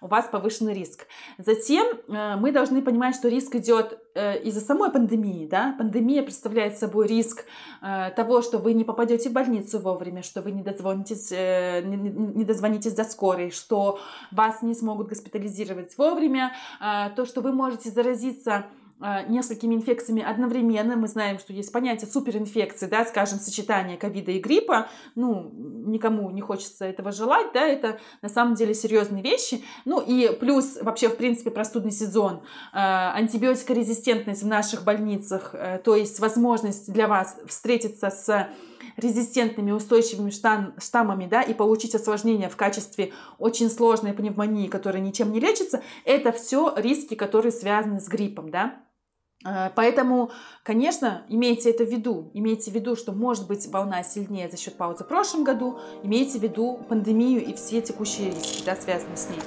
у 0.00 0.06
вас 0.06 0.26
повышенный 0.30 0.74
риск. 0.74 1.06
Затем 1.38 1.86
э, 2.08 2.36
мы 2.36 2.52
должны 2.52 2.82
понимать, 2.82 3.14
что 3.14 3.28
риск 3.28 3.54
идет 3.54 3.98
э, 4.14 4.42
из-за 4.42 4.60
самой 4.60 4.90
пандемии. 4.90 5.46
Да? 5.46 5.74
Пандемия 5.78 6.22
представляет 6.22 6.78
собой 6.78 7.06
риск 7.06 7.44
э, 7.82 8.10
того, 8.16 8.42
что 8.42 8.58
вы 8.58 8.74
не 8.74 8.84
попадете 8.84 9.30
в 9.30 9.32
больницу 9.32 9.78
вовремя, 9.78 10.22
что 10.22 10.42
вы 10.42 10.52
не 10.52 10.62
дозвонитесь, 10.62 11.30
не 11.30 12.44
дозвонитесь 12.44 12.92
до 12.92 13.04
скорой, 13.04 13.50
что 13.50 13.98
вас 14.30 14.62
не 14.62 14.74
смогут 14.74 15.08
госпитализировать 15.08 15.96
вовремя, 15.98 16.52
то, 16.80 17.26
что 17.26 17.40
вы 17.40 17.52
можете 17.52 17.90
заразиться 17.90 18.66
несколькими 19.28 19.74
инфекциями 19.74 20.22
одновременно. 20.22 20.96
Мы 20.96 21.08
знаем, 21.08 21.38
что 21.38 21.52
есть 21.52 21.70
понятие 21.72 22.10
суперинфекции, 22.10 22.86
да, 22.86 23.04
скажем, 23.04 23.38
сочетание 23.38 23.96
ковида 23.96 24.32
и 24.32 24.38
гриппа. 24.38 24.88
Ну, 25.14 25.52
никому 25.86 26.30
не 26.30 26.40
хочется 26.40 26.84
этого 26.84 27.12
желать, 27.12 27.52
да, 27.52 27.66
это 27.66 27.98
на 28.22 28.28
самом 28.28 28.54
деле 28.54 28.74
серьезные 28.74 29.22
вещи. 29.22 29.62
Ну 29.84 30.00
и 30.00 30.34
плюс 30.38 30.78
вообще, 30.80 31.08
в 31.08 31.16
принципе, 31.16 31.50
простудный 31.50 31.92
сезон, 31.92 32.42
а, 32.72 33.12
антибиотикорезистентность 33.14 34.42
в 34.42 34.46
наших 34.46 34.84
больницах, 34.84 35.54
э, 35.54 35.78
то 35.84 35.94
есть 35.94 36.20
возможность 36.20 36.92
для 36.92 37.08
вас 37.08 37.36
встретиться 37.46 38.10
с 38.10 38.48
резистентными 38.96 39.72
устойчивыми 39.72 40.30
штам, 40.30 40.74
штаммами, 40.78 41.26
да, 41.26 41.42
и 41.42 41.54
получить 41.54 41.94
осложнения 41.94 42.48
в 42.48 42.56
качестве 42.56 43.12
очень 43.38 43.70
сложной 43.70 44.12
пневмонии, 44.12 44.68
которая 44.68 45.02
ничем 45.02 45.32
не 45.32 45.40
лечится, 45.40 45.82
это 46.04 46.32
все 46.32 46.72
риски, 46.76 47.14
которые 47.14 47.52
связаны 47.52 48.00
с 48.00 48.08
гриппом, 48.08 48.50
да. 48.50 48.76
Э, 49.44 49.70
поэтому, 49.74 50.30
конечно, 50.62 51.24
имейте 51.28 51.70
это 51.70 51.84
в 51.84 51.90
виду. 51.90 52.30
Имейте 52.34 52.70
в 52.70 52.74
виду, 52.74 52.96
что 52.96 53.12
может 53.12 53.46
быть 53.46 53.66
волна 53.68 54.02
сильнее 54.02 54.48
за 54.48 54.56
счет 54.56 54.76
паузы 54.76 55.04
в 55.04 55.08
прошлом 55.08 55.44
году. 55.44 55.78
Имейте 56.02 56.38
в 56.38 56.42
виду 56.42 56.78
пандемию 56.88 57.44
и 57.44 57.54
все 57.54 57.80
текущие 57.80 58.30
риски, 58.30 58.64
да, 58.64 58.76
связанные 58.76 59.16
с 59.16 59.28
ней. 59.28 59.40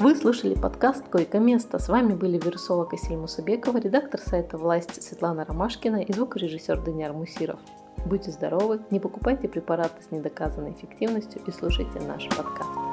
Вы 0.00 0.16
слушали 0.16 0.54
подкаст 0.54 1.06
«Койко-место». 1.10 1.78
С 1.78 1.90
вами 1.90 2.14
были 2.14 2.38
вирусолог 2.38 2.94
Асиль 2.94 3.18
Мусабекова, 3.18 3.76
редактор 3.76 4.18
сайта 4.18 4.56
«Власть» 4.56 5.02
Светлана 5.02 5.44
Ромашкина 5.44 6.02
и 6.02 6.10
звукорежиссер 6.10 6.82
Даниар 6.82 7.12
Мусиров. 7.12 7.60
Будьте 8.06 8.30
здоровы, 8.30 8.80
не 8.90 8.98
покупайте 8.98 9.46
препараты 9.46 10.02
с 10.02 10.10
недоказанной 10.10 10.72
эффективностью 10.72 11.42
и 11.46 11.50
слушайте 11.50 12.00
наш 12.00 12.26
подкаст. 12.30 12.89